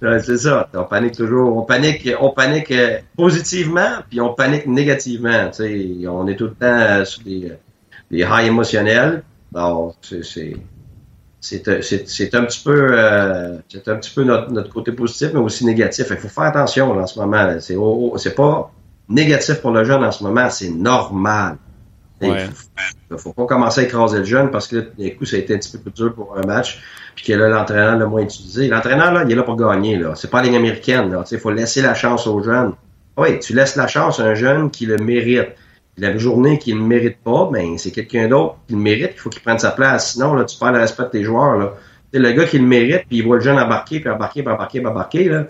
[0.00, 0.68] C'est ça.
[0.74, 1.56] On panique toujours.
[1.56, 2.72] On panique, on panique
[3.16, 5.50] positivement, puis on panique négativement.
[5.58, 7.52] On est tout le temps sur des,
[8.10, 9.22] des highs émotionnels.
[10.02, 10.56] C'est
[11.40, 15.64] c'est un petit peu euh, c'est un petit peu notre, notre, côté positif, mais aussi
[15.64, 16.06] négatif.
[16.10, 17.56] Il faut faire attention là, en ce moment.
[17.60, 17.76] C'est
[18.16, 18.72] c'est pas
[19.08, 21.58] négatif pour le jeune en ce moment, c'est normal.
[22.22, 22.48] Il ouais.
[23.18, 25.58] faut, pas commencer à écraser le jeune parce que d'un coup, ça a été un
[25.58, 26.82] petit peu plus dur pour un match.
[27.14, 28.68] Puis que là, l'entraîneur l'a moins utilisé.
[28.68, 29.98] L'entraîneur, là, il est là pour gagner.
[29.98, 30.14] Là.
[30.14, 31.14] C'est pas la ligne américaine.
[31.30, 32.72] Il faut laisser la chance aux jeunes.
[33.18, 35.48] Oui, tu laisses la chance à un jeune qui le mérite.
[35.98, 39.30] La journée qu'il ne mérite pas, ben c'est quelqu'un d'autre qui le mérite, il faut
[39.30, 40.12] qu'il prenne sa place.
[40.12, 41.56] Sinon, là, tu perds le respect de tes joueurs.
[41.56, 41.72] Là.
[42.12, 44.52] C'est le gars qui le mérite, puis il voit le jeune embarquer, puis embarquer, puis
[44.52, 45.28] embarquer, puis embarquer.
[45.30, 45.46] Là.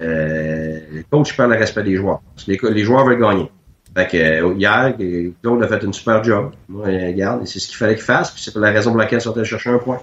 [0.00, 2.20] Euh, le coach perd le respect des joueurs.
[2.46, 3.50] Les, les joueurs veulent gagner.
[3.98, 4.94] Fait que, euh, hier,
[5.42, 6.52] Claude a fait une super job.
[6.68, 9.22] Moi, regarde, c'est ce qu'il fallait qu'il fasse, puis c'est la raison pour laquelle ils
[9.22, 10.00] sont allés chercher un point.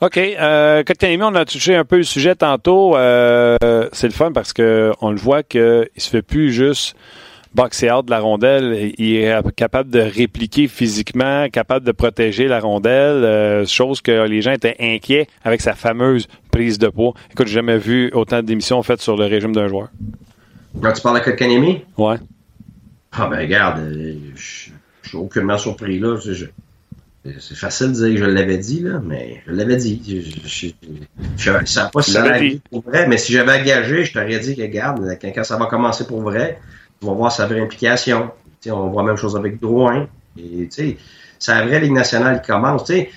[0.00, 0.16] OK.
[0.16, 0.82] Euh,
[1.20, 2.96] on a touché un peu le sujet tantôt.
[2.96, 3.56] Euh,
[3.92, 6.96] c'est le fun parce que on le voit qu'il se fait plus juste
[7.54, 8.94] boxer out de la rondelle.
[8.96, 14.40] Il est capable de répliquer physiquement, capable de protéger la rondelle, euh, chose que les
[14.40, 17.12] gens étaient inquiets avec sa fameuse prise de poids.
[17.32, 19.88] Écoute, j'ai jamais vu autant d'émissions faites sur le régime d'un joueur.
[20.82, 21.82] Quand tu parles de Kotkaniemi?
[21.98, 22.16] Ouais.
[23.16, 24.68] Ah ben regarde, euh, je
[25.08, 26.16] suis aucunement surpris là.
[26.20, 30.02] c'est facile de dire que je l'avais dit, là, mais je l'avais dit.
[30.44, 30.66] Je,
[31.50, 34.56] ne savais pas si ça allait pour vrai, mais si j'avais engagé, je t'aurais dit
[34.56, 36.58] que, regarde, quand ça va commencer pour vrai,
[37.02, 38.30] on va voir sa vraie implication.
[38.66, 40.08] on voit la même chose avec Drouin.
[40.36, 40.68] Et,
[41.38, 42.84] c'est la vraie Ligue nationale qui commence.
[42.84, 43.10] T'sais,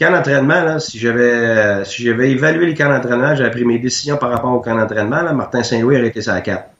[0.00, 4.30] camp d'entraînement, si j'avais si j'avais évalué les camps d'entraînement, j'avais pris mes décisions par
[4.30, 6.70] rapport au camp d'entraînement, Martin Saint-Louis aurait été sa 4.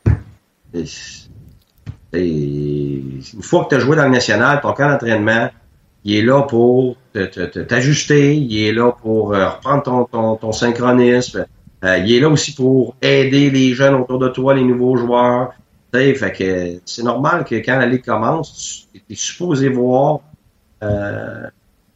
[2.14, 5.50] Une fois que tu as joué dans le national, ton camp d'entraînement,
[6.04, 6.96] il est là pour
[7.68, 11.46] t'ajuster, il est là pour euh, reprendre ton, synchronisme,
[11.84, 15.52] euh, il est là aussi pour aider les jeunes autour de toi, les nouveaux joueurs.
[15.92, 20.20] Fait que c'est normal que quand la ligue commence, tu es supposé voir
[20.82, 21.46] euh,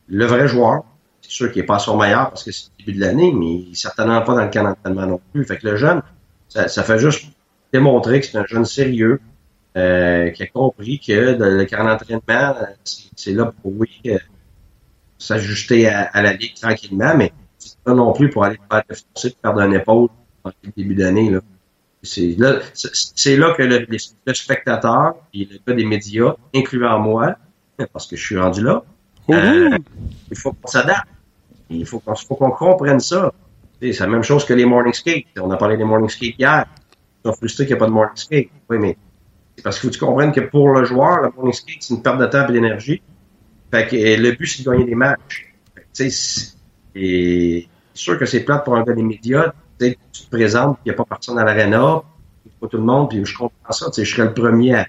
[0.06, 0.84] le vrai joueur.
[1.20, 3.46] C'est sûr qu'il n'est pas son meilleur parce que c'est le début de l'année, mais
[3.46, 5.44] il n'est certainement pas dans le camp d'entraînement non plus.
[5.44, 6.02] Fait que le jeune,
[6.48, 7.26] ça, fait juste
[7.72, 9.20] démontrer que c'est un jeune sérieux
[9.76, 12.54] euh, qui a compris que le camp d'entraînement,
[12.84, 14.18] c'est là pour oui euh,
[15.18, 19.34] s'ajuster à, la ligue tranquillement, mais c'est pas non plus pour aller faire forcer de
[19.34, 20.08] perdre un épaule
[20.44, 21.30] en début d'année.
[21.30, 21.40] Là.
[22.02, 27.36] C'est là, c'est là que le, spectateur et le gars des médias, incluant moi,
[27.92, 28.84] parce que je suis rendu là,
[29.30, 29.76] euh,
[30.30, 31.08] il faut qu'on s'adapte.
[31.70, 33.32] Il faut qu'on faut qu'on comprenne ça.
[33.80, 35.26] C'est la même chose que les morning skates.
[35.40, 36.66] On a parlé des morning skates hier.
[37.24, 38.48] Ils sont frustrés qu'il n'y a pas de morning skate.
[38.70, 38.96] Oui, mais
[39.62, 42.02] parce qu'il faut que tu comprennes que pour le joueur, le morning skate, c'est une
[42.02, 43.02] perte de temps et d'énergie.
[43.70, 45.52] Fait que le but, c'est de gagner des matchs.
[45.92, 46.10] C'est
[47.94, 51.04] sûr que c'est plate pour un gars des tu te présentes, il n'y a pas
[51.04, 52.02] personne à l'aréna,
[52.60, 53.86] pas tout le monde, puis je comprends ça.
[53.96, 54.84] Je serais le premier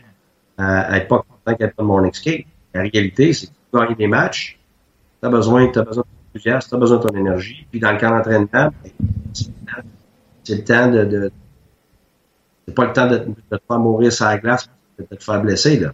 [0.58, 2.46] à, être pas content qu'il n'y ait pas de morning skate.
[2.74, 4.60] La réalité, c'est que tu gagnes des matchs,
[5.22, 7.92] tu as besoin, as besoin de ton tu as besoin de ton énergie, puis dans
[7.92, 8.92] le camp d'entraînement, ben,
[10.44, 11.32] c'est le temps de,
[12.70, 15.80] pas le temps de, de, te faire mourir sur la glace, de te faire blesser.
[15.80, 15.94] Là.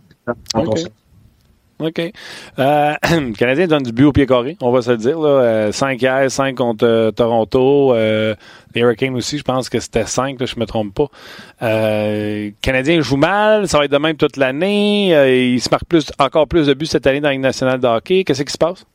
[1.80, 1.99] OK.
[1.99, 5.19] Euh, le Canadien donne du but au pied carré, on va se le dire.
[5.19, 5.71] Là.
[5.71, 7.93] 5 euh, hier, 5 contre euh, Toronto.
[7.93, 8.34] Euh,
[8.73, 11.07] les Hurricanes aussi, je pense que c'était 5, là, je me trompe pas.
[11.61, 15.53] Euh, le Canadien joue mal, ça va être de même toute l'année.
[15.53, 18.23] il se marque plus, encore plus de buts cette année dans la nationale de hockey.
[18.23, 18.86] Qu'est-ce qui se passe?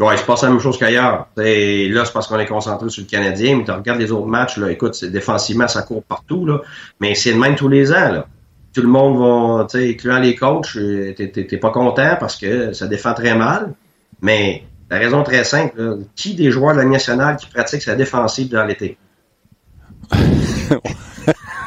[0.00, 1.28] Ouais, il se passe la même chose qu'ailleurs.
[1.36, 4.56] Là, c'est parce qu'on est concentré sur le Canadien, mais tu regardes les autres matchs,
[4.56, 6.60] là, écoute, défensivement, ça court partout, là.
[7.00, 8.26] Mais c'est le même tous les ans, là
[8.72, 12.72] tout le monde va, tu sais, incluant les coachs, euh, t'es pas content parce que
[12.72, 13.74] ça défend très mal.
[14.22, 18.48] Mais la raison très simple, qui des joueurs de la nationale qui pratiquent sa défensive
[18.48, 18.96] dans l'été?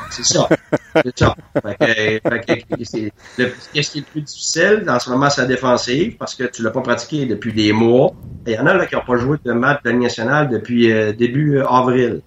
[0.10, 0.50] c'est ça.
[1.04, 1.36] C'est ça.
[1.80, 6.72] Qu'est-ce qui est le plus difficile dans ce moment, sa défensive, parce que tu l'as
[6.72, 8.14] pas pratiqué depuis des mois.
[8.48, 10.92] Il y en a là, qui n'ont pas joué de match de la nationale depuis
[10.92, 12.22] euh, début euh, avril.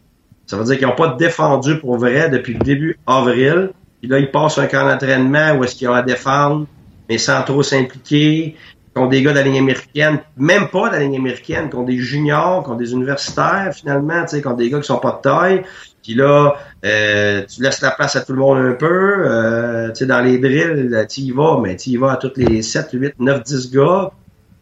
[0.47, 3.71] Ça veut dire qu'ils n'ont pas défendu pour vrai depuis le début avril.
[4.01, 6.67] Puis là, ils passent un camp d'entraînement où est-ce qu'ils ont à défendre,
[7.09, 8.57] mais sans trop s'impliquer,
[8.95, 11.77] qui ont des gars de la ligne américaine, même pas de la ligne américaine, qui
[11.77, 14.87] ont des juniors, qui ont des universitaires, finalement, tu sais, qui ont des gars qui
[14.87, 15.63] sont pas de taille.
[16.09, 16.55] Puis là,
[16.87, 19.27] euh, tu laisses la place à tout le monde un peu.
[19.27, 22.33] Euh, tu sais, dans les drills, tu y vas, mais tu y vas à tous
[22.37, 24.11] les 7, 8, 9, 10 gars.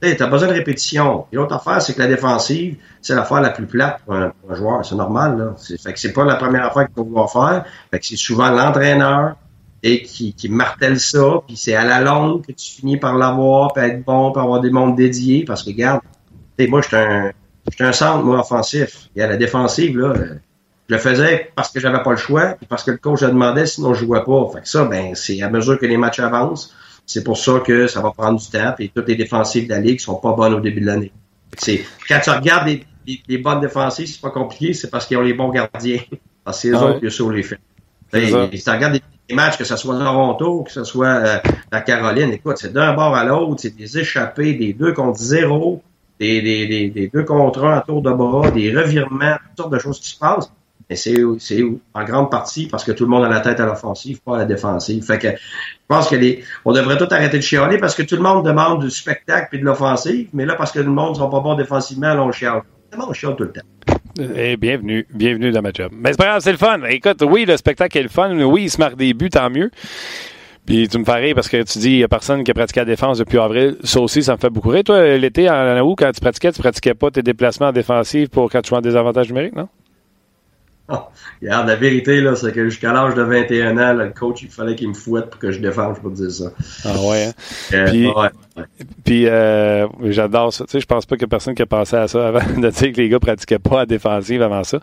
[0.02, 1.26] Tu besoin de répétition.
[1.30, 4.84] L'autre affaire, c'est que la défensive, c'est l'affaire la plus plate pour un, joueur.
[4.84, 5.54] C'est normal, là.
[5.56, 7.64] C'est, fait que c'est pas la première affaire qu'il faut pouvoir faire.
[7.92, 9.36] Fait que c'est souvent l'entraîneur
[9.84, 13.84] et qui, martèle ça, puis c'est à la longue que tu finis par l'avoir, puis
[13.84, 16.00] être bon, puis avoir des mondes dédiés, parce que, regarde,
[16.58, 17.30] moi, je suis un,
[17.78, 19.10] un centre, moi, offensif.
[19.14, 20.12] Et à la défensive, là,
[20.88, 23.28] je le faisais parce que j'avais pas le choix, puis parce que le coach a
[23.28, 24.50] demandé, sinon je jouais pas.
[24.52, 26.74] Fait que ça, ben, c'est à mesure que les matchs avancent,
[27.06, 29.80] c'est pour ça que ça va prendre du temps, et toutes les défensives de la
[29.80, 31.12] Ligue sont pas bonnes au début de l'année.
[31.58, 32.68] C'est, quand tu regardes
[33.06, 36.00] les, bonnes défensives, c'est pas compliqué, c'est parce qu'ils ont les bons gardiens.
[36.44, 37.58] Parce que c'est eux ah autres qui sont les faits.
[38.12, 38.26] Et,
[38.56, 41.38] si tu regardes des matchs, que ce soit Toronto, que ce soit euh,
[41.72, 45.82] la Caroline, écoute, c'est d'un bord à l'autre, c'est des échappés, des deux contre zéro,
[46.20, 49.72] des, des, des, des deux contre un à tour de bras, des revirements, toutes sortes
[49.72, 50.52] de choses qui se passent.
[50.88, 51.64] Mais c'est, c'est
[51.94, 54.38] en grande partie parce que tout le monde a la tête à l'offensive, pas à
[54.38, 55.04] la défensive.
[55.04, 55.34] Fait que je
[55.88, 58.82] pense que les, on devrait tout arrêter de chialer parce que tout le monde demande
[58.82, 61.54] du spectacle et de l'offensive, mais là, parce que le monde ne sera pas bon
[61.54, 62.62] défensivement, là, on chiale.
[62.98, 63.60] On chiale tout le temps.
[64.18, 65.90] Eh, bienvenue, bienvenue dans ma job.
[65.92, 66.80] Mais c'est pas c'est le fun.
[66.88, 68.34] Écoute, oui, le spectacle est le fun.
[68.42, 69.70] Oui, il se marque des buts, tant mieux.
[70.64, 72.54] Puis tu me fais rire parce que tu dis il n'y a personne qui a
[72.54, 73.76] pratiqué la défense depuis avril.
[73.84, 74.84] Ça aussi, ça me fait beaucoup rire.
[74.84, 78.62] Toi, l'été, en août, quand tu pratiquais, tu pratiquais pas tes déplacements défensifs pour quand
[78.62, 79.68] tu jouais en désavantage numérique, non?
[81.42, 84.76] regarde, la vérité, là, c'est que jusqu'à l'âge de 21 ans, le coach, il fallait
[84.76, 86.52] qu'il me fouette pour que je défende, je peux te dire ça.
[86.84, 87.32] Ah ouais, hein?
[87.74, 88.28] Euh, puis, ouais,
[89.04, 90.64] puis euh, j'adore ça.
[90.64, 92.40] Tu sais, je pense pas qu'il y a personne qui a pensé à ça avant
[92.60, 94.78] de dire que les gars pratiquaient pas à défensive avant ça.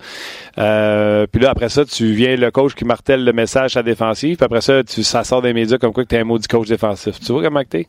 [0.58, 4.38] Euh, puis là, après ça, tu viens le coach qui martèle le message à défensive,
[4.38, 6.68] puis après ça, tu, ça sort des médias comme quoi que t'es un maudit coach
[6.68, 7.20] défensif.
[7.20, 7.88] Tu vois comment que t'es?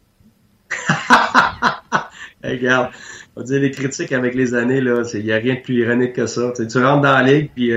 [2.45, 2.91] regarde,
[3.37, 5.83] on va dire les critiques avec les années, là, il n'y a rien de plus
[5.83, 6.53] ironique que ça.
[6.57, 7.73] tu rentres dans la ligue, puis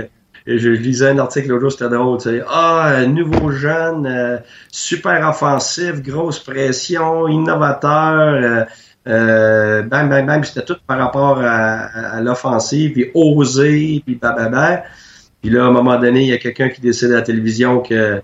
[0.48, 2.18] je lisais un article l'autre jour, c'était drôle.
[2.20, 4.38] Tu sais, ah, nouveau jeune, euh,
[4.72, 8.34] super offensif, grosse pression, innovateur.
[8.34, 8.64] Euh,
[9.08, 10.44] euh, bang, bang, bang.
[10.46, 14.84] C'était tout par rapport à, l'offensive, puis osé, puis bababa.
[15.42, 17.82] Puis là, à un moment donné, il y a quelqu'un qui décide à la télévision
[17.82, 18.22] que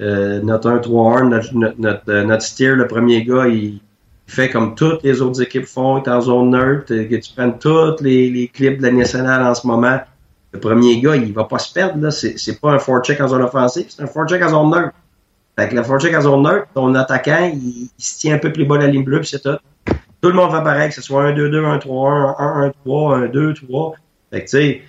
[0.00, 3.80] euh, notre 1-3-1, notre, notre, notre, steer, le premier gars, il
[4.26, 7.58] fait comme toutes les autres équipes font, il est en zone neutre, que tu prennes
[7.58, 10.00] tous les, les clips de la nationale en ce moment
[10.54, 12.00] le premier gars, il va pas se perdre.
[12.00, 12.10] Là.
[12.10, 14.94] C'est, pas un forecheck en zone offensive, c'est un forecheck en zone neutre.
[15.58, 18.64] Fait que le forecheck en zone neutre, ton attaquant, il, se tient un peu plus
[18.64, 19.58] bas la ligne bleue, puis c'est tout.
[20.20, 23.26] Tout le monde va pareil, que ce soit un 2-2, un 3-1, un 1-3, un
[23.26, 23.94] 2-3.
[24.30, 24.82] Fait que tu sais,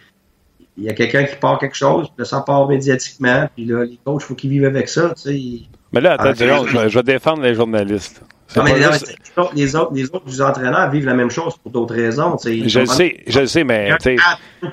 [0.78, 3.84] il y a quelqu'un qui part quelque chose, puis là, ça part médiatiquement, puis là,
[3.84, 5.60] les coachs, il faut qu'ils vivent avec ça, tu sais.
[5.96, 8.22] Mais là, attends, je, je vais défendre les journalistes.
[8.58, 12.38] Non, mais les, autres, les autres entraîneurs vivent la même chose pour d'autres raisons.
[12.44, 13.92] Je le sais, je le sais, mais.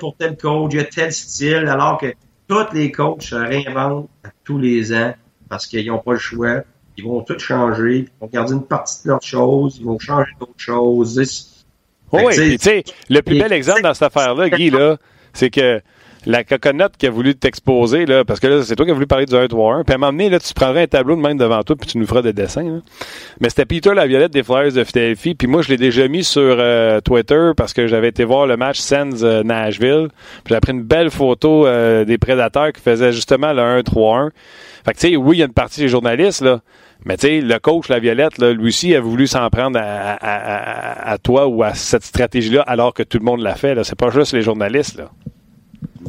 [0.01, 2.13] Pour tel coach, il y a tel style, alors que
[2.47, 4.09] tous les coachs se réinventent
[4.43, 5.13] tous les ans
[5.47, 6.61] parce qu'ils n'ont pas le choix.
[6.97, 10.31] Ils vont tout changer, ils vont garder une partie de leurs choses, ils vont changer
[10.39, 11.65] d'autres choses.
[12.11, 14.97] oui, tu sais, le plus bel exemple dans cette affaire-là, Guy, là,
[15.31, 15.81] c'est que
[16.25, 19.07] la coconote qui a voulu t'exposer, là, parce que là, c'est toi qui as voulu
[19.07, 21.15] parler du 1 3 1 puis à un moment donné, là, tu prendrais un tableau
[21.15, 22.81] de même devant toi, puis tu nous feras des dessins.
[23.39, 26.23] Mais c'était Peter la Violette des Flyers de Philadelphie, puis moi, je l'ai déjà mis
[26.23, 30.07] sur euh, Twitter parce que j'avais été voir le match Sens euh, Nashville,
[30.43, 34.19] puis j'ai pris une belle photo euh, des prédateurs qui faisaient justement le 1 3
[34.19, 34.31] 1
[34.85, 36.61] Fait que, tu sais, oui, il y a une partie des journalistes, là,
[37.05, 41.17] mais tu sais, le coach, la Violette, là, lui aussi, a voulu s'en prendre à,
[41.21, 43.75] toi ou à cette stratégie-là, alors que tout le monde l'a fait.
[43.75, 43.83] Là.
[43.83, 44.97] C'est pas juste les journalistes.
[44.97, 45.09] Là.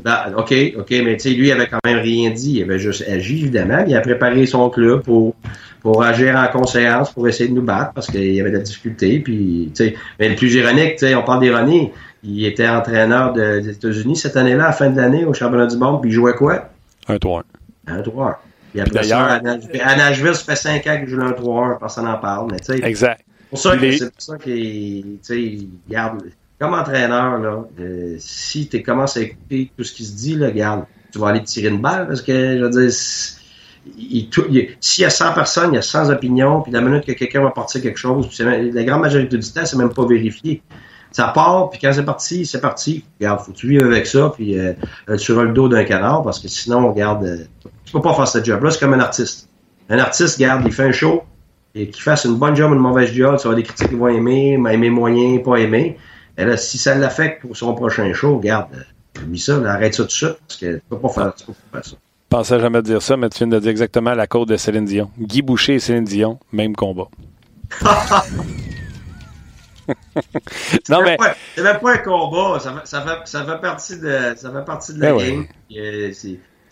[0.02, 2.54] Ben, OK, OK, mais tu sais, lui, il avait quand même rien dit.
[2.54, 3.84] Il avait juste agi, évidemment.
[3.86, 5.34] Il a préparé son club pour,
[5.80, 8.62] pour agir en conséquence, pour essayer de nous battre, parce qu'il y avait de la
[8.62, 9.20] difficulté.
[9.20, 11.90] Puis, tu sais, mais le plus ironique, tu sais, on parle d'ironie.
[12.22, 15.76] Il était entraîneur des États-Unis cette année-là, à la fin de l'année, au championnat du
[15.76, 16.70] monde, puis il jouait quoi?
[17.06, 17.42] Un 3-1.
[17.86, 18.34] Un 3-1.
[18.72, 22.18] Puis après ça, à Nashville, ça fait 5 ans qu'il joue un 3-1, personne n'en
[22.18, 22.50] parle.
[22.50, 23.20] Mais, tu sais, exact.
[23.52, 26.24] C'est pour ça qu'il garde
[26.58, 30.46] comme entraîneur, là, euh, si tu commences à écouter tout ce qui se dit, là,
[30.46, 32.90] regarde, tu vas aller tirer une balle parce que, je veux dire,
[34.80, 37.42] s'il y a 100 personnes, il y a 100 opinions, puis la minute que quelqu'un
[37.42, 40.62] va partir quelque chose, la grande majorité du temps, c'est même pas vérifié.
[41.10, 43.04] Ça part, puis quand c'est parti, c'est parti.
[43.20, 44.72] Regarde, faut que tu vives avec ça, puis euh,
[45.16, 47.44] tu le dos d'un canard, parce que sinon, regarde, euh,
[47.84, 49.48] tu peux pas faire ce job-là, c'est comme un artiste.
[49.88, 51.22] Un artiste, regarde, il fait un show,
[51.76, 53.94] et qu'il fasse une bonne job ou une mauvaise job, tu vas des critiques qui
[53.94, 55.98] vont aimer, aimer moyen, pas aimer.
[56.36, 58.68] Là, si ça l'affecte pour son prochain show, regarde,
[59.26, 61.52] lui ça, arrête ça tout de suite, parce que tu peux pas faire, tu peux
[61.52, 61.96] pas faire ça.
[61.96, 64.84] Je pensais jamais dire ça, mais tu viens de dire exactement la côte de Céline
[64.84, 65.08] Dion.
[65.18, 67.06] Guy Boucher et Céline Dion, même combat.
[70.88, 71.16] non, mais.
[71.54, 74.64] C'est même pas un combat, ça fait, ça fait, ça fait, partie, de, ça fait
[74.64, 75.46] partie de la ben game.
[75.76, 76.12] Euh,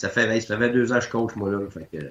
[0.03, 1.59] ça fait, ça fait deux ans que je coach, moi, là.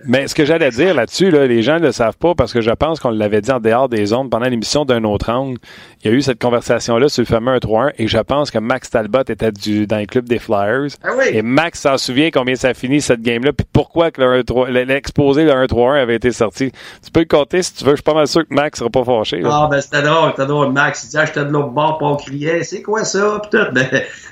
[0.06, 2.62] Mais ce que j'allais dire là-dessus, là, les gens ne le savent pas parce que
[2.62, 5.58] je pense qu'on l'avait dit en dehors des ondes pendant l'émission d'un autre angle.
[6.02, 8.92] Il y a eu cette conversation-là sur le fameux 1-3-1 et je pense que Max
[8.92, 10.88] Talbot était du, dans le club des Flyers.
[11.04, 11.26] Ah oui.
[11.34, 14.22] Et Max s'en souvient combien ça finit cette game-là puis pourquoi que
[14.70, 16.72] l'exposé de 1-3-1 avait été sorti.
[17.04, 17.92] Tu peux le compter si tu veux.
[17.92, 19.42] Je suis pas mal sûr que Max sera pas fâché.
[19.44, 20.72] Ah, ben c'était drôle, c'était drôle.
[20.72, 22.64] Max, il dit, ah, j'étais de l'autre bord, pas on criait.
[22.64, 23.42] C'est quoi ça?
[23.42, 23.68] Puis tout.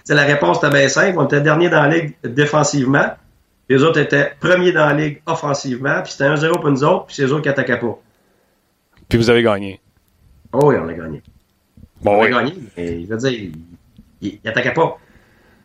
[0.09, 1.19] Ben, la réponse était bien simple.
[1.19, 3.09] On était dernier dans la ligue défensivement.
[3.69, 7.15] Les autres étaient premiers dans la ligue offensivement, puis c'était 1-0 pour nous autres, puis
[7.15, 7.99] c'est eux autres qui attaquaient pas.
[9.07, 9.79] Puis vous avez gagné.
[10.51, 11.21] Oh oui, on a gagné.
[12.01, 12.27] Bon, on oui.
[12.27, 13.51] a gagné, mais je veux dire,
[14.21, 14.97] il, n'attaquait pas.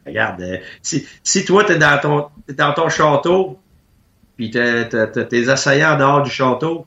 [0.07, 3.59] Regarde, euh, si, si toi, t'es dans ton, es dans ton château,
[4.37, 6.87] puis tes assaillants dehors du château,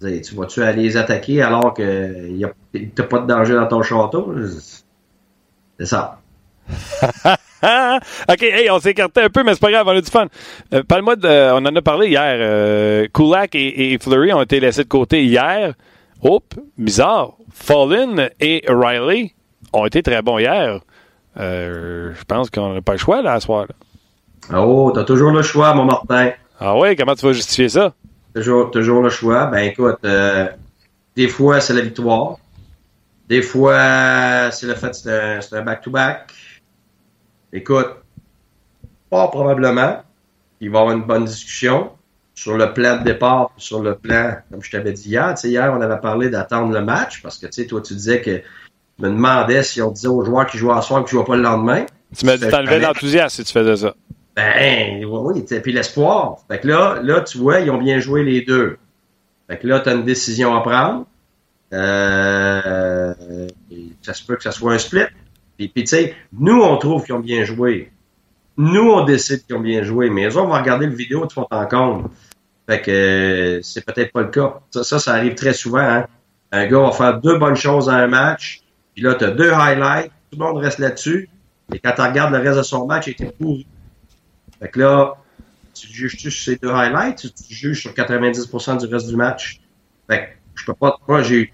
[0.00, 2.48] tu vas-tu aller les attaquer alors que
[2.94, 4.32] t'as pas de danger dans ton château?
[5.78, 6.20] C'est ça.
[7.62, 10.26] OK, hey, on s'est écarté un peu, mais c'est pas grave, on a du fun.
[10.72, 11.26] Euh, Parle-moi de.
[11.26, 12.36] Euh, on en a parlé hier.
[12.38, 15.74] Euh, Kulak et, Fleury ont été laissés de côté hier.
[16.22, 17.34] Oups, bizarre.
[17.52, 19.34] Fallen et Riley
[19.72, 20.80] ont été très bons hier.
[21.38, 23.66] Euh, je pense qu'on n'a pas le choix là, à ce soir.
[23.68, 24.62] Là.
[24.62, 26.30] Oh, t'as toujours le choix, mon Martin.
[26.58, 27.94] Ah oui, comment tu vas justifier ça?
[28.34, 29.46] toujours, toujours le choix.
[29.46, 30.46] Ben écoute, euh,
[31.16, 32.36] des fois c'est la victoire.
[33.28, 36.32] Des fois, c'est le fait que c'est un back-to-back.
[37.52, 37.88] Écoute,
[39.10, 40.02] pas probablement.
[40.60, 41.90] Il va y avoir une bonne discussion
[42.34, 45.34] sur le plan de départ, sur le plan, comme je t'avais dit hier.
[45.34, 47.94] Tu sais, hier, on avait parlé d'attendre le match parce que tu sais, toi, tu
[47.94, 48.42] disais que
[48.98, 51.26] je me demandais si on disait aux joueurs qui jouent à soir qui ne jouent
[51.26, 51.86] pas le lendemain.
[52.16, 53.94] Tu m'as dit t'enlevais l'enthousiasme si tu faisais ça.
[54.36, 55.60] Ben, oui, oui.
[55.60, 56.38] Puis l'espoir.
[56.48, 58.78] Fait que là, là, tu vois, ils ont bien joué les deux.
[59.48, 61.06] Fait que là, tu as une décision à prendre.
[61.72, 63.14] Euh,
[64.02, 65.06] ça se peut que ça soit un split.
[65.60, 67.90] Puis, puis tu sais, nous, on trouve qu'ils ont bien joué.
[68.56, 70.08] Nous, on décide qu'ils ont bien joué.
[70.08, 72.10] Mais eux, on va regarder le vidéo de fond en compte.
[72.66, 74.60] Fait que euh, c'est peut-être pas le cas.
[74.70, 75.80] Ça, ça, arrive très souvent.
[75.80, 76.06] Hein?
[76.50, 78.62] Un gars va faire deux bonnes choses dans un match.
[78.94, 80.10] Puis là, tu as deux highlights.
[80.30, 81.28] Tout le monde reste là-dessus.
[81.74, 83.66] Et quand tu regardes le reste de son match, il était pourri.
[84.60, 85.16] Fait que là,
[85.74, 89.60] tu juges-tu sur ces deux highlights ou tu juges sur 90% du reste du match?
[90.08, 90.96] Fait que je peux pas.
[91.06, 91.50] Moi, j'ai,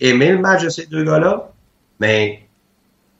[0.00, 1.52] aimé le match de ces deux gars-là,
[2.00, 2.45] mais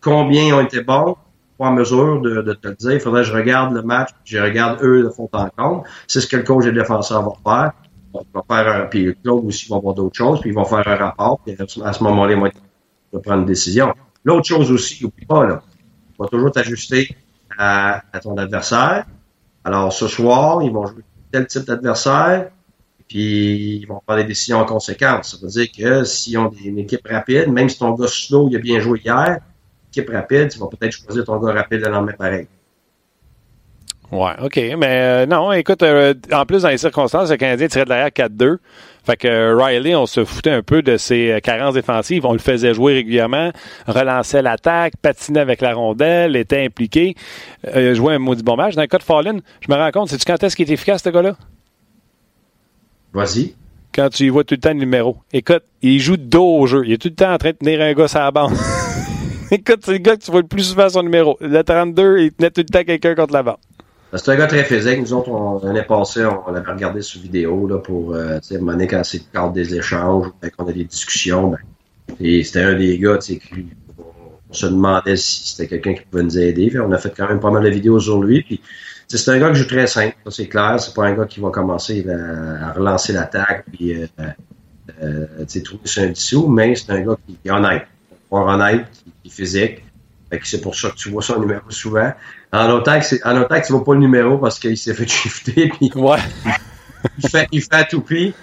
[0.06, 1.16] combien ils ont été bons,
[1.58, 2.92] pas en mesure de, te le dire.
[2.92, 5.84] Il faudrait que je regarde le match, je regarde eux de fond en compte.
[6.06, 7.72] C'est ce que le coach des défenseurs va faire.
[8.14, 10.86] Il va faire un, puis Claude aussi va voir d'autres choses, puis ils vont faire
[10.86, 13.92] un rapport, puis à ce moment-là, ils vont prendre une décision.
[14.24, 15.60] L'autre chose aussi, n'oublie pas, là,
[16.14, 17.14] tu vas toujours t'ajuster
[17.58, 19.04] à, ton adversaire.
[19.64, 21.02] Alors, ce soir, ils vont jouer
[21.32, 22.50] tel type d'adversaire
[23.08, 25.32] puis ils vont prendre des décisions en conséquence.
[25.32, 28.58] Ça veut dire que s'ils ont une équipe rapide, même si ton gars slow, a
[28.58, 29.40] bien joué hier,
[29.96, 32.46] équipe rapide, tu vas peut-être choisir ton gars rapide le lendemain pareil.
[34.12, 34.56] Ouais, OK.
[34.56, 38.10] Mais euh, non, écoute, euh, en plus, dans les circonstances, le Canadien tirait de l'arrière
[38.10, 38.58] 4-2.
[39.04, 42.24] Fait que euh, Riley, on se foutait un peu de ses carences défensives.
[42.24, 43.50] On le faisait jouer régulièrement,
[43.86, 47.16] relançait l'attaque, patinait avec la rondelle, était impliqué,
[47.64, 48.74] jouait un maudit bon match.
[48.74, 51.02] Dans le cas de Fallen, je me rends compte, c'est-tu quand est-ce qu'il est efficace,
[51.02, 51.36] ce gars-là?
[53.12, 53.54] Vas-y.
[53.92, 55.16] Quand tu y vois tout le temps le numéro.
[55.32, 56.82] Écoute, il joue de dos au jeu.
[56.84, 58.52] Il est tout le temps en train de tenir un gars sur la bande.
[59.50, 61.36] Écoute, c'est le gars que tu vois le plus souvent son numéro.
[61.40, 63.42] Le 32, il tenait tout le temps quelqu'un contre la.
[63.44, 63.56] Ben,
[64.14, 64.98] c'est un gars très physique.
[65.00, 69.18] Nous autres, l'année passée, on, l'avait regardé sur vidéo là, pour, euh, tu quand c'est
[69.18, 71.50] le cadre des échanges, quand on a des discussions.
[71.50, 73.40] Ben, c'était un des gars, qui,
[74.50, 76.72] on se demandait si c'était quelqu'un qui pouvait nous aider.
[76.80, 78.60] on a fait quand même pas mal de vidéos sur lui.
[79.08, 80.80] C'est un gars qui joue très simple, c'est clair.
[80.80, 84.06] C'est pas un gars qui va commencer à, relancer l'attaque puis euh,
[85.02, 87.86] euh, trouver sur un dessous, mais c'est un gars qui est honnête.
[88.44, 89.84] Honnête, qui, est physique.
[90.44, 92.12] c'est pour ça que tu vois son numéro souvent.
[92.52, 95.08] En autant que, en autant que tu vois pas le numéro parce qu'il s'est fait
[95.08, 95.68] shifter.
[95.68, 96.18] Puis ouais.
[97.18, 98.34] il, fait, il fait à tout prix.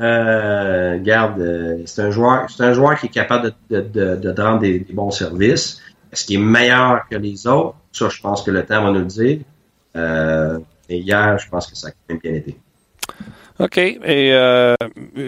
[0.00, 4.32] Euh, garde, euh, c'est un joueur, c'est un joueur qui est capable de, de, de,
[4.32, 5.82] de rendre des, des, bons services.
[6.10, 7.76] Est-ce qu'il est meilleur que les autres?
[7.92, 9.40] Ça, je pense que le temps va nous le dire.
[9.96, 12.56] Euh, et hier, je pense que ça a quand même bien été.
[13.60, 13.76] OK.
[13.76, 14.00] Et
[14.32, 14.74] euh,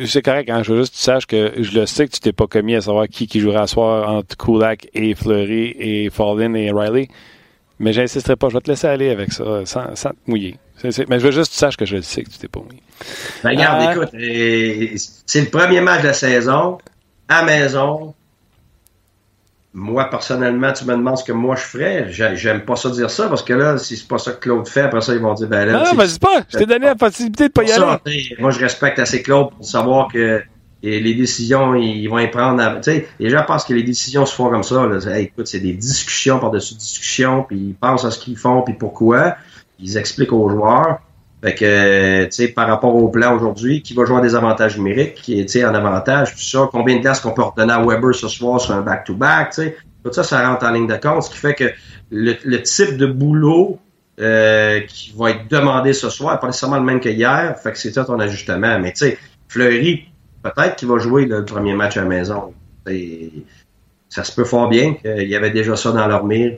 [0.07, 0.49] c'est correct.
[0.49, 0.63] Hein?
[0.63, 2.75] Je veux juste que tu saches que je le sais que tu t'es pas commis
[2.75, 7.09] à savoir qui, qui jouera à soir entre Kulak et Fleury et Fallin et Riley.
[7.79, 8.49] Mais j'insisterai pas.
[8.49, 10.57] Je vais te laisser aller avec ça sans, sans te mouiller.
[10.83, 12.61] mais je veux juste que tu saches que je le sais que tu t'es pas
[12.61, 12.83] mouillé.
[13.45, 13.83] Ben, regarde,
[14.15, 16.79] euh, écoute, c'est le premier match de la saison
[17.29, 18.15] à maison
[19.75, 22.07] moi, personnellement, tu me demandes ce que moi je ferais.
[22.11, 24.83] J'aime pas ça dire ça parce que là, si c'est pas ça que Claude fait,
[24.83, 25.85] après ça, ils vont dire, ben là.
[25.85, 26.43] Non, vas-y pas.
[26.49, 28.37] Je t'ai donné la possibilité de pas y aller.
[28.39, 30.43] moi, je respecte assez Claude pour savoir que
[30.83, 32.63] les décisions, ils vont y prendre.
[32.77, 34.87] Tu sais, les gens pensent que les décisions se font comme ça.
[34.87, 35.19] Là.
[35.21, 39.37] écoute, c'est des discussions par-dessus discussions, puis ils pensent à ce qu'ils font, puis pourquoi.
[39.79, 41.01] Ils expliquent aux joueurs.
[41.43, 45.15] Fait que, tu sais, par rapport au plan aujourd'hui, qui va jouer des avantages numériques,
[45.15, 48.29] qui est, en avantage, tout ça, combien de places qu'on peut redonner à Weber ce
[48.29, 51.31] soir sur un back-to-back, tu sais, tout ça, ça rentre en ligne de compte, ce
[51.31, 51.65] qui fait que
[52.11, 53.79] le, type de boulot
[54.21, 57.79] euh, qui va être demandé ce soir pas nécessairement le même que hier, fait que
[57.79, 58.79] c'est ça ton ajustement.
[58.79, 59.19] Mais tu sais,
[59.49, 60.05] Fleury,
[60.43, 62.55] peut-être qu'il va jouer le premier match à la maison.
[64.09, 66.55] ça se peut fort bien qu'il y avait déjà ça dans leur mire,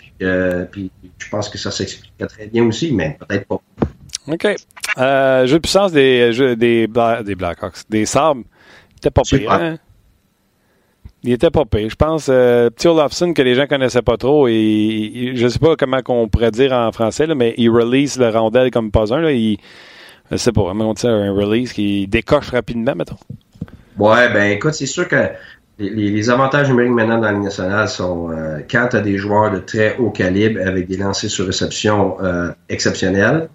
[0.71, 3.63] puis, je pense que ça s'explique très bien aussi, mais peut-être pas.
[4.29, 4.47] OK.
[4.99, 6.89] Euh, jeu de puissance des, jeux, des,
[7.25, 7.83] des Blackhawks.
[7.89, 8.43] Des Sabres.
[8.93, 9.77] Il était pas pire, hein?
[11.23, 11.89] Il était pas pire.
[11.89, 15.75] Je pense, euh, petit Olafson que les gens connaissaient pas trop, et, je sais pas
[15.77, 19.21] comment qu'on pourrait dire en français, là, mais il release le rondelle comme pas un.
[19.21, 19.59] Là, il,
[20.31, 23.17] je sais pas, on dit un release qui décoche rapidement, mettons.
[23.99, 25.29] Ouais, ben écoute, c'est sûr que
[25.79, 29.17] les, les, avantages numériques maintenant dans la Ligue nationale sont euh, quand tu as des
[29.17, 33.49] joueurs de très haut calibre avec des lancers sur réception euh, exceptionnels,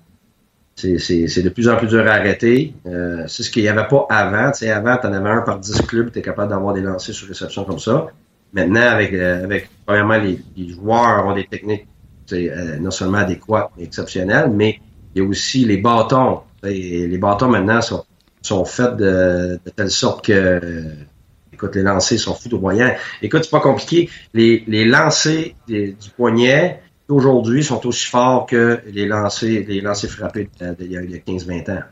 [0.80, 2.74] c'est de plus en plus dur à arrêter.
[2.86, 4.54] Euh, c'est ce qu'il n'y avait pas avant.
[4.54, 7.14] sais, avant, tu en avais un par 10 clubs, tu es capable d'avoir des lancers
[7.14, 8.08] sur réception comme ça.
[8.54, 11.86] Maintenant, avec, euh, avec premièrement, les, les, joueurs ont des techniques
[12.32, 14.80] euh, non seulement adéquates, mais exceptionnelles, mais
[15.14, 16.42] il y a aussi les bâtons.
[16.64, 18.06] les bâtons maintenant sont
[18.42, 20.62] sont faites de, de telle sorte que
[21.52, 22.96] écoute, les lancers sont foudroyants.
[23.22, 24.10] Écoute, c'est pas compliqué.
[24.34, 30.50] Les, les lancers du poignet aujourd'hui sont aussi forts que les lancers, les frappés
[30.80, 31.84] d'il y a 15-20 ans.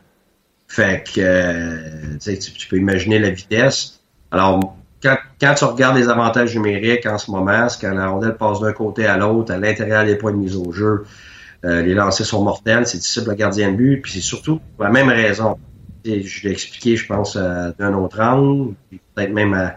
[0.68, 4.02] Fait que euh, tu, tu, peux imaginer la vitesse.
[4.32, 8.60] Alors, quand, tu regardes les avantages numériques en ce moment, c'est quand la rondelle passe
[8.60, 11.06] d'un côté à l'autre, à l'intérieur des points de mise au jeu,
[11.66, 14.84] euh, les lancers sont mortels, c'est difficile le gardien de but, puis c'est surtout pour
[14.84, 15.58] la même raison.
[16.06, 16.12] je
[16.44, 18.74] l'ai expliqué, je pense, d'un autre angle,
[19.16, 19.76] peut-être même à,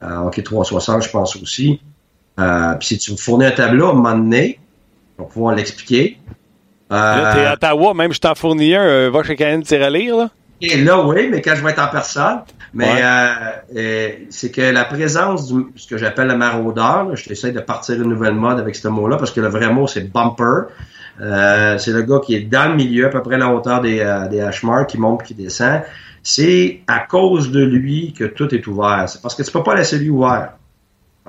[0.00, 1.80] à Hockey 360, je pense aussi.
[2.38, 4.58] Euh, puis si tu me fournis un tableau à un moment donné,
[5.20, 6.18] on va pouvoir l'expliquer.
[6.90, 10.16] Euh, là, t'es à Ottawa, même je t'en fournis un, euh, va chez Canadian Tirelire,
[10.16, 10.30] là?
[10.62, 12.40] Et là, oui, mais quand je vais être en personne.
[12.72, 13.28] Mais euh,
[13.76, 17.96] euh, c'est que la présence du ce que j'appelle le maraudeur, je essaie de partir
[17.96, 20.68] une nouvelle mode avec ce mot-là, parce que le vrai mot, c'est bumper.
[21.20, 24.00] Euh, c'est le gars qui est dans le milieu, à peu près la hauteur des,
[24.00, 24.48] euh, des
[24.86, 25.82] qui monte, qui descend.
[26.22, 29.06] C'est à cause de lui que tout est ouvert.
[29.08, 30.52] C'est parce que tu peux pas laisser lui ouvert.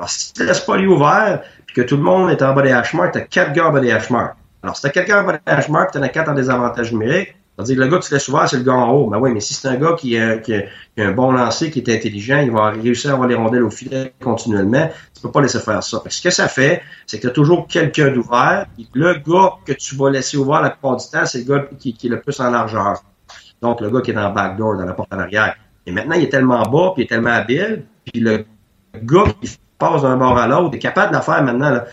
[0.02, 2.64] Alors, si tu laisses pas lui ouvert, puis que tout le monde est en bas
[2.64, 4.36] des hash marks, t'as quatre gars en bas des hash marks.
[4.64, 7.36] Alors, si t'as quelqu'un en bas des hash marks, t'en as quatre en désavantage numérique,
[7.56, 9.12] c'est-à-dire que le gars que tu laisses ouvert, c'est le gars en haut.
[9.12, 10.64] Ben oui, mais si c'est un gars qui qui, a,
[10.98, 14.12] un bon lancer, qui est intelligent, il va réussir à avoir les rondelles au filet
[14.20, 14.90] continuellement.
[15.14, 16.02] Tu peux pas laisser faire ça.
[16.10, 18.66] ce que ça fait, c'est que tu as toujours quelqu'un d'ouvert.
[18.96, 21.94] Le gars que tu vas laisser ouvert la plupart du temps, c'est le gars qui,
[21.94, 23.04] qui, est le plus en largeur.
[23.62, 25.56] Donc, le gars qui est dans le backdoor, dans la porte en arrière.
[25.86, 28.46] Et maintenant, il est tellement bas, puis il est tellement habile, puis le
[29.04, 29.48] gars qui
[29.82, 31.72] passe d'un bord à l'autre est capable de la faire maintenant.
[31.72, 31.86] Là.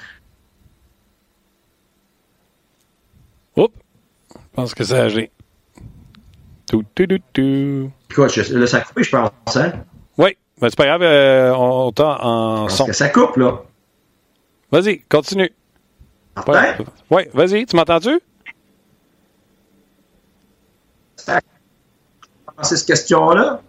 [3.57, 3.75] Oups!
[4.31, 5.31] Je pense que c'est âgé.
[6.71, 7.91] Tout, tout, tout, tout.
[8.15, 9.73] Quoi, je, là, ça a coupé, je pense, hein?
[10.19, 12.87] Oui, ben, c'est pas grave, euh, on t'a en son.
[12.87, 13.63] que ça coupe, là.
[14.71, 15.51] Vas-y, continue.
[17.11, 18.21] Oui, vas-y, tu m'entends-tu?
[21.17, 23.63] C'est cette question-là?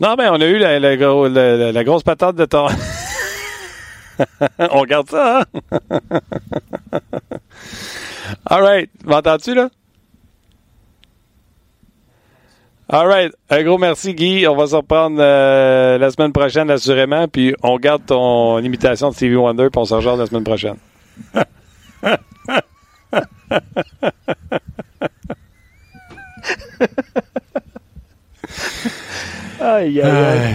[0.00, 2.66] Non, ben, on a eu la, la, gros- la- la grosse patate de ton.
[4.58, 5.44] on regarde ça, hein?
[8.46, 8.90] All right.
[9.04, 9.68] M'entends-tu, là?
[12.88, 13.32] All right.
[13.50, 14.46] Un gros merci, Guy.
[14.46, 17.26] On va se reprendre euh, la semaine prochaine, assurément.
[17.28, 20.76] Puis on garde ton imitation de Stevie Wonder, puis on se rejoint la semaine prochaine.
[29.60, 30.54] Aïe, aïe, aïe.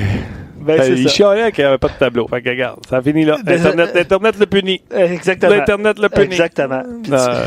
[0.60, 1.16] Ben, c'est il ça.
[1.16, 2.28] chialait qu'il n'y avait pas de tableau.
[2.28, 3.38] Fait que regarde, ça finit là.
[3.48, 4.82] Internet, Internet le punit.
[4.96, 5.52] Exactement.
[5.56, 6.26] L'Internet le punit.
[6.26, 6.84] Exactement.
[7.02, 7.46] Puis Euh,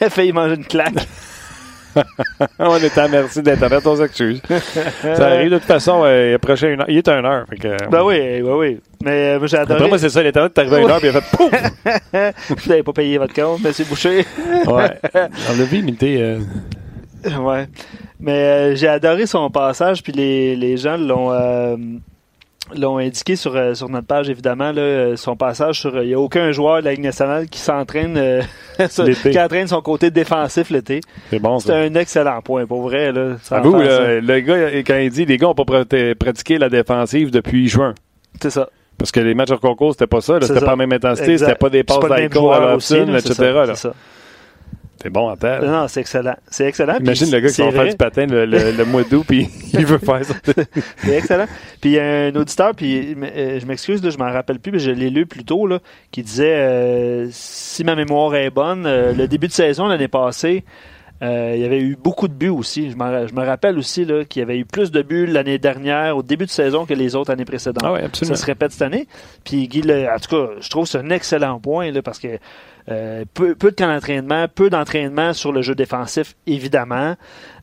[0.00, 0.94] tu failli manger une claque.
[2.58, 4.40] on est à merci d'Internet, on s'excuse.
[5.02, 6.88] ça arrive de toute façon, euh, il approchait une heure.
[6.88, 7.44] Il est une heure.
[7.48, 8.80] Fait que, euh, Ben oui, oui, oui.
[9.04, 9.74] Mais euh, moi, j'ai adoré.
[9.74, 12.58] Après moi, c'est ça, l'Internet est arrivé à une heure, puis il a fait pouf!
[12.64, 14.24] Vous n'avez pas payé votre compte, monsieur Boucher.
[14.66, 14.98] Ouais.
[15.14, 16.16] On l'a vu imiter.
[16.20, 16.38] euh,
[17.38, 17.66] ouais.
[18.20, 21.76] Mais euh, j'ai adoré son passage, puis les, les gens l'ont euh,
[22.76, 26.00] l'ont indiqué sur, euh, sur notre page, évidemment, là, son passage sur.
[26.02, 28.40] Il n'y a aucun joueur de la Ligue nationale qui s'entraîne, euh,
[29.32, 31.00] qui entraîne son côté défensif l'été.
[31.30, 33.12] C'est bon, C'est un excellent point, pour vrai.
[33.12, 33.58] Là, ça.
[33.84, 37.68] là, le gars, quand il dit les gars n'ont pas prat- pratiqué la défensive depuis
[37.68, 37.94] juin.
[38.40, 38.68] C'est ça.
[38.96, 40.38] Parce que les matchs hors concours, c'était pas ça.
[40.40, 43.34] C'était pas la même intensité, c'était pas des passes d'Aiko à Robson, etc.
[43.34, 43.74] ça, là.
[45.04, 45.62] C'est bon en tête.
[45.62, 46.34] Non, c'est excellent.
[46.50, 46.96] C'est excellent.
[46.98, 49.84] Imagine le gars qui va faire du patin le, le- le mois d'août, puis il
[49.86, 50.34] veut faire ça.
[50.96, 51.46] C'est excellent.
[51.80, 54.72] Puis il y a un auditeur, puis euh, je m'excuse, là, je m'en rappelle plus,
[54.72, 55.78] mais je l'ai lu plus tôt, là,
[56.10, 60.64] qui disait euh, si ma mémoire est bonne, euh, le début de saison l'année passée,
[61.22, 62.86] euh, il y avait eu beaucoup de buts aussi.
[62.90, 66.16] Je, je me rappelle aussi là, qu'il y avait eu plus de buts l'année dernière,
[66.16, 67.84] au début de saison, que les autres années précédentes.
[67.84, 68.34] Ah oui, absolument.
[68.36, 69.06] Ça se répète cette année.
[69.44, 72.18] Puis Guy, le- en tout cas, je trouve que c'est un excellent point là, parce
[72.18, 72.38] que
[72.90, 77.16] euh, peu, peu de camp d'entraînement, peu d'entraînement sur le jeu défensif, évidemment.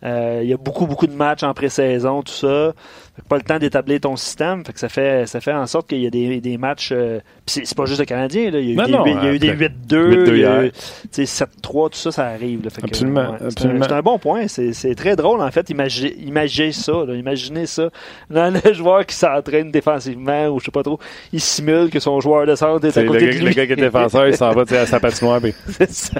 [0.03, 2.73] Euh, il y a beaucoup, beaucoup de matchs en pré-saison, tout ça.
[3.15, 4.65] Fait que pas le temps d'établir ton système.
[4.65, 6.91] Fait que ça fait, ça fait en sorte qu'il y a des, des matchs.
[6.91, 8.49] euh, c'est, pas juste le Canadien.
[8.49, 8.59] Là.
[8.59, 10.61] Il y a eu Non, des, non, eu des après, 8-2, 8-2 il y a
[10.61, 10.71] eu, hier.
[11.11, 12.63] tu sais, 7-3, tout ça, ça arrive.
[12.63, 12.69] là.
[12.69, 13.83] Fait Absolument, c'est un- absolument.
[13.87, 14.47] C'est, un, bon point.
[14.47, 15.69] C'est, très drôle, en fait.
[15.69, 16.93] Imaginez, imaginez ça.
[17.05, 17.13] là.
[17.13, 17.89] Imaginez ça.
[18.29, 20.99] Dans le joueur qui s'entraîne défensivement ou je sais pas trop,
[21.33, 23.45] il simule que son joueur de centre est à le, côté gars, de lui.
[23.45, 25.41] le gars qui est défenseur, il s'en va à sa patinoire.
[25.41, 26.19] puis- C'est ça.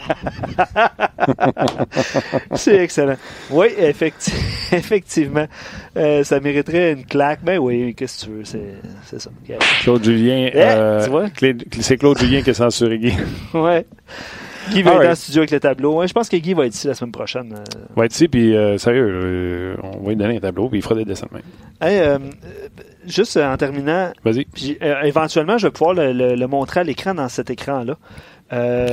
[2.56, 3.16] C'est excellent.
[3.50, 4.34] Oui, effecti-
[4.76, 5.46] effectivement.
[5.98, 7.40] Euh, ça mériterait une claque.
[7.44, 8.44] Ben oui, qu'est-ce que tu veux?
[8.46, 9.30] C'est, ça.
[9.84, 10.50] Claude Julien.
[10.54, 11.30] Eh, euh, tu vois?
[11.30, 13.14] Clé- c'est Claude Julien qui a censuré Guy.
[13.54, 13.86] Ouais.
[14.72, 15.12] Guy va All être right.
[15.12, 15.96] en studio avec le tableau.
[15.98, 17.52] Ouais, je pense que Guy va être ici la semaine prochaine.
[17.54, 20.82] Euh, va être ici, puis euh, sérieux, on va lui donner un tableau, puis il
[20.84, 21.44] fera des dessins de même.
[21.82, 22.20] hey,
[23.08, 24.12] juste en terminant,
[25.04, 27.98] éventuellement, je vais pouvoir le, le- le montrer à l'écran dans cet écran-là.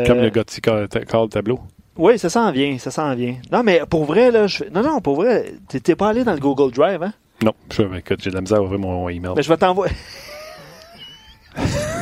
[0.06, 1.60] Comme le qui call call le tableau.
[1.98, 3.34] Oui, ça s'en vient, ça s'en vient.
[3.50, 4.62] Non, mais pour vrai, là, je...
[4.72, 7.12] non, non, pour vrai, t'es pas allé dans le Google Drive, hein?
[7.42, 9.32] Non, je, écoute, j'ai de la misère à ouvrir mon email.
[9.36, 9.92] Mais je vais t'envoyer.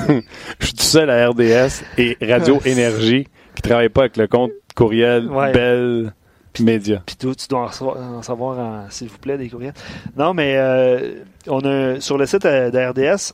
[0.09, 3.25] je suis tout seul à RDS et Radio Énergie
[3.55, 5.53] qui ne travaille pas avec le compte courriel Ouais.
[5.53, 6.13] Belle
[6.61, 7.03] Média.
[7.05, 9.75] Puis tu dois en savoir, s'il vous plaît, des courriels.
[10.17, 13.33] Non, mais euh, on a sur le site euh, de RDS,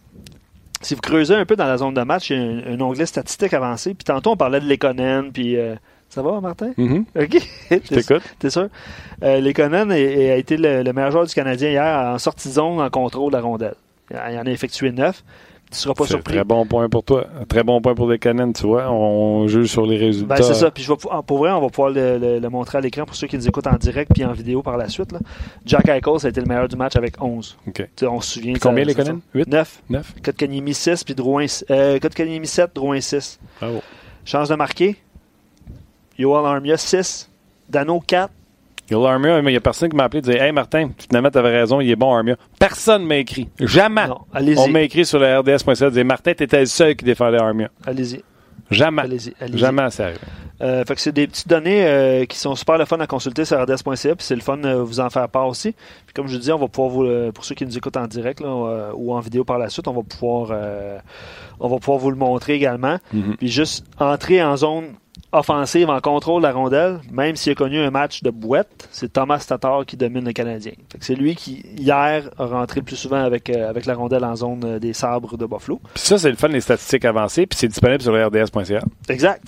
[0.80, 2.80] si vous creusez un peu dans la zone de match, il y a un, un
[2.80, 3.94] onglet statistique avancé.
[3.94, 5.56] Puis tantôt, on parlait de Lekonen, puis...
[5.56, 5.74] euh,
[6.12, 6.72] ça va, Martin?
[6.76, 7.04] Mhm.
[7.16, 7.38] OK.
[7.70, 8.22] Je t'écoute.
[8.38, 8.68] T'es sûr?
[9.22, 12.80] Euh, Lekonen a été le, le meilleur joueur du Canadien hier en sortie de zone,
[12.80, 13.74] en contrôle de la rondelle.
[14.10, 15.24] Il en a effectué neuf.
[15.70, 16.34] Tu seras pas surpris.
[16.34, 17.24] très bon point pour toi.
[17.48, 18.90] Très bon point pour les Canadiens, tu vois.
[18.92, 20.34] On juge sur les résultats.
[20.34, 20.70] Ben, c'est ça.
[20.70, 23.06] Puis je vais, pou- pour vrai, on va pouvoir le, le- le montrer à l'écran
[23.06, 25.12] pour ceux qui nous écoutent en direct puis en vidéo par la suite.
[25.12, 25.18] là.
[25.64, 27.56] Jack Eichel, ça a été le meilleur du match avec 11.
[27.68, 27.72] OK.
[27.74, 28.52] Tu sais, on se souvient.
[28.52, 28.84] Puis combien.
[28.84, 29.20] Canadiens?
[29.34, 29.48] 8?
[29.48, 29.82] 9.
[29.88, 30.14] 9?
[30.22, 31.46] Kotkaniemi 6, puis Drouin...
[31.70, 33.40] Euh, Kotkaniemi 7, Drouin 6.
[33.58, 33.80] Bravo.
[34.26, 34.96] Chance de marquer?
[36.18, 37.30] Yoel Armia 6.
[37.68, 38.30] Dano 4.
[38.90, 40.52] Il y a l'Armia, mais il n'y a personne qui m'a appelé et dit Hey
[40.52, 42.36] Martin, finalement, tu avais raison, il est bon, Armia.
[42.58, 43.48] Personne m'a écrit.
[43.60, 44.06] Jamais.
[44.08, 44.58] Non, allez-y.
[44.58, 47.70] On m'a écrit sur le RDS.ca disait Martin, tu étais le seul qui défendait Armia.
[47.86, 48.22] Allez-y.
[48.70, 49.02] Jamais.
[49.02, 49.34] Allez-y.
[49.40, 49.58] allez-y.
[49.58, 50.18] Jamais ça arrive.
[50.60, 53.44] Euh, fait que c'est des petites données euh, qui sont super le fun à consulter
[53.44, 55.72] sur rds.ca, puis c'est le fun de vous en faire part aussi.
[55.72, 58.40] Puis comme je dis, on va pouvoir vous, pour ceux qui nous écoutent en direct
[58.40, 60.98] là, euh, ou en vidéo par la suite, on va pouvoir, euh,
[61.58, 62.98] on va pouvoir vous le montrer également.
[63.12, 63.36] Mhm.
[63.38, 64.94] Puis juste entrer en zone
[65.32, 69.12] offensive en contrôle de la rondelle, même s'il a connu un match de bouette, c'est
[69.12, 70.72] Thomas Tatar qui domine le Canadien.
[71.00, 74.36] C'est lui qui, hier, a rentré le plus souvent avec, euh, avec la rondelle en
[74.36, 75.80] zone euh, des sabres de Buffalo.
[75.94, 78.80] Puis ça, c'est le fun des statistiques avancées, puis c'est disponible sur RDS.ca.
[79.08, 79.42] Exact.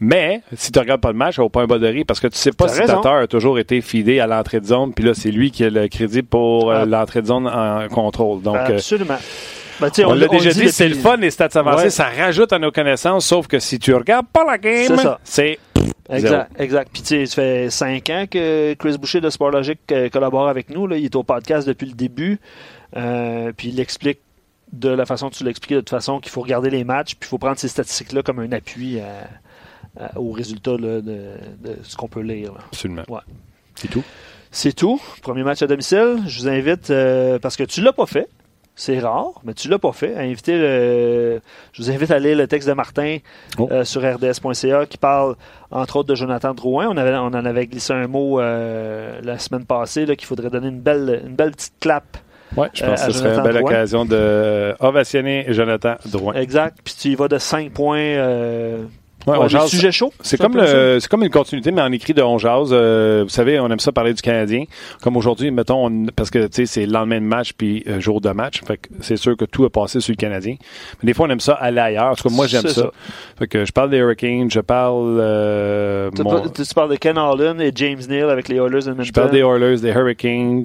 [0.00, 2.36] Mais, si tu regardes pas le match, au point bas de rire, parce que tu
[2.36, 2.80] sais pas si.
[2.80, 5.70] Tatar a toujours été fidé à l'entrée de zone, puis là, c'est lui qui a
[5.70, 6.84] le crédit pour euh, Ah.
[6.84, 8.42] l'entrée de zone en contrôle.
[8.42, 9.18] Donc, Absolument.
[9.80, 11.90] Ben, on l'a déjà dit, c'est le fun, les stats avancées, Ouais.
[11.90, 14.86] ça rajoute à nos connaissances, sauf que si tu regardes pas la game,
[15.24, 15.58] C'est
[16.10, 16.90] Exact, exact.
[16.92, 20.68] Puis tu sais, ça fait cinq ans que Chris Boucher de Sportlogic euh, collabore avec
[20.68, 20.86] nous.
[20.86, 20.98] Là.
[20.98, 22.38] Il est au podcast depuis le début.
[22.96, 24.18] Euh, puis il explique
[24.72, 27.26] de la façon que tu l'expliquais, de toute façon, qu'il faut regarder les matchs, puis
[27.26, 29.28] il faut prendre ces statistiques-là comme un appui à-
[30.04, 31.30] à- aux résultats là, de,
[31.62, 32.52] de ce qu'on peut lire.
[32.52, 32.58] là.
[32.70, 33.02] Absolument.
[33.08, 33.20] Ouais.
[33.74, 34.04] C'est tout.
[34.50, 35.00] C'est tout.
[35.22, 36.18] Premier match à domicile.
[36.26, 38.28] Je vous invite, euh, parce que tu l'as pas fait.
[38.76, 40.14] C'est rare, mais tu l'as pas fait.
[40.48, 41.40] Le-
[41.72, 43.18] je vous invite à lire le texte de Martin
[43.58, 43.68] Oh.
[43.70, 45.36] euh, sur rds.ca qui parle
[45.70, 46.88] entre autres de Jonathan Drouin.
[46.90, 50.68] On, avait, on en avait glissé un mot euh, la semaine passée qu'il faudrait donner
[50.68, 52.16] une belle, une belle petite clap.
[52.56, 53.70] Ouais, je Euh, pense que ce serait une belle Drouin.
[53.70, 56.34] occasion de ovationner Jonathan Drouin.
[56.34, 56.78] Exact.
[56.82, 58.16] Puis tu y vas de 5 points.
[59.26, 60.12] Ouais, on jase- sujets chauds.
[60.20, 62.70] C'est un comme, le, c'est comme une continuité, mais en écrit de On Jase.
[62.72, 64.64] Euh, vous savez, on aime ça parler du Canadien.
[65.02, 68.00] Comme aujourd'hui, mettons, on- parce que tu sais, c'est le lendemain de match puis euh,
[68.00, 68.60] jour de match.
[68.66, 70.56] Fait que c'est sûr que tout a passé sur le Canadien.
[71.02, 72.10] Mais des fois, on aime ça aller ailleurs.
[72.10, 72.68] En tout cas, moi, j'aime ça.
[72.74, 72.90] ça.
[73.38, 75.16] Fait que je parle des Hurricanes, je parle.
[75.20, 78.82] euh, Tu, mon- tu- tu parles de Ken Holland et James Neal avec les Oilers
[78.94, 80.64] de je parle des Oilers, des Hurricanes.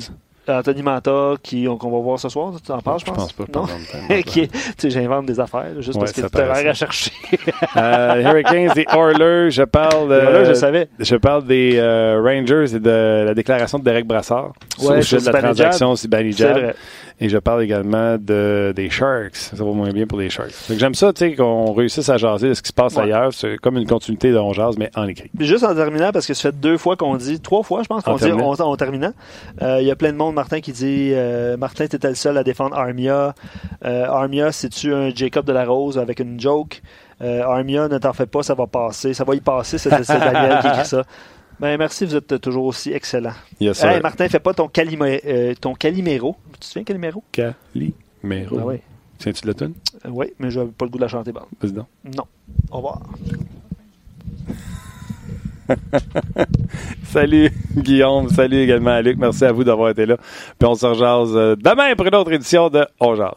[0.51, 2.53] Anthony Manta, qui, qu'on va voir ce soir.
[2.65, 3.31] Tu en parles, je Je pense?
[3.33, 3.43] pas.
[3.47, 3.65] je Non?
[3.65, 4.21] pense pas.
[4.23, 6.73] Qui est- tu sais, j'invente des affaires, juste Ouais, parce que tu as l'air à
[6.73, 7.11] chercher.
[7.77, 10.11] Euh, Hurricanes, des Oilers, je parle.
[10.11, 10.89] Euh, Oilers, je savais.
[10.99, 15.01] Je parle des euh, Rangers et de la déclaration de Derek Brassard sur Ouais, le
[15.01, 16.75] sur sujet de la transaction C'est Zibanejad.
[17.21, 19.35] Et je parle également de, des Sharks.
[19.35, 20.53] Ça va moins bien pour les Sharks.
[20.69, 23.03] J'aime ça, tu sais, qu'on réussisse à jaser de ce qui se passe Ouais.
[23.03, 23.33] ailleurs.
[23.33, 25.29] C'est comme une continuité de On jase, mais en écrit.
[25.37, 27.87] Puis juste en terminant, parce que ça fait deux fois qu'on dit, trois fois, je
[27.87, 28.51] pense, qu'on dit terminant.
[28.53, 29.11] en, terminant.
[29.61, 32.37] Euh, Il y a plein de monde, Martin, qui dit euh, Martin, t'étais le seul
[32.37, 33.33] à défendre Armia.
[33.83, 36.81] Euh, Armia, c'est-tu un Jacob de la Rose avec une joke?
[37.21, 39.13] Euh, Armia, ne t'en fais pas, ça va passer.
[39.13, 41.03] Ça va y passer, c'est c'est Daniel qui écrit ça.
[41.59, 43.33] Ben, merci, vous êtes toujours aussi excellent.
[43.59, 46.35] Hey, Martin, fais pas ton, Calima- euh, ton Calimero.
[46.53, 47.23] Tu te souviens, Calimero?
[47.31, 48.57] Calimero.
[48.59, 48.75] Ah oui.
[49.17, 49.73] Tiens-tu de la tune?
[50.05, 51.33] Euh, oui, mais je n'avais pas le goût de la chanter.
[51.33, 51.41] Bon.
[51.61, 51.87] Vas-y donc.
[52.15, 52.23] Non.
[52.71, 53.01] Au revoir.
[57.03, 59.17] Salut Guillaume, salut également à Luc.
[59.19, 60.17] Merci à vous d'avoir été là.
[60.57, 63.33] Puis on se rejase euh, demain pour une autre édition de On jase.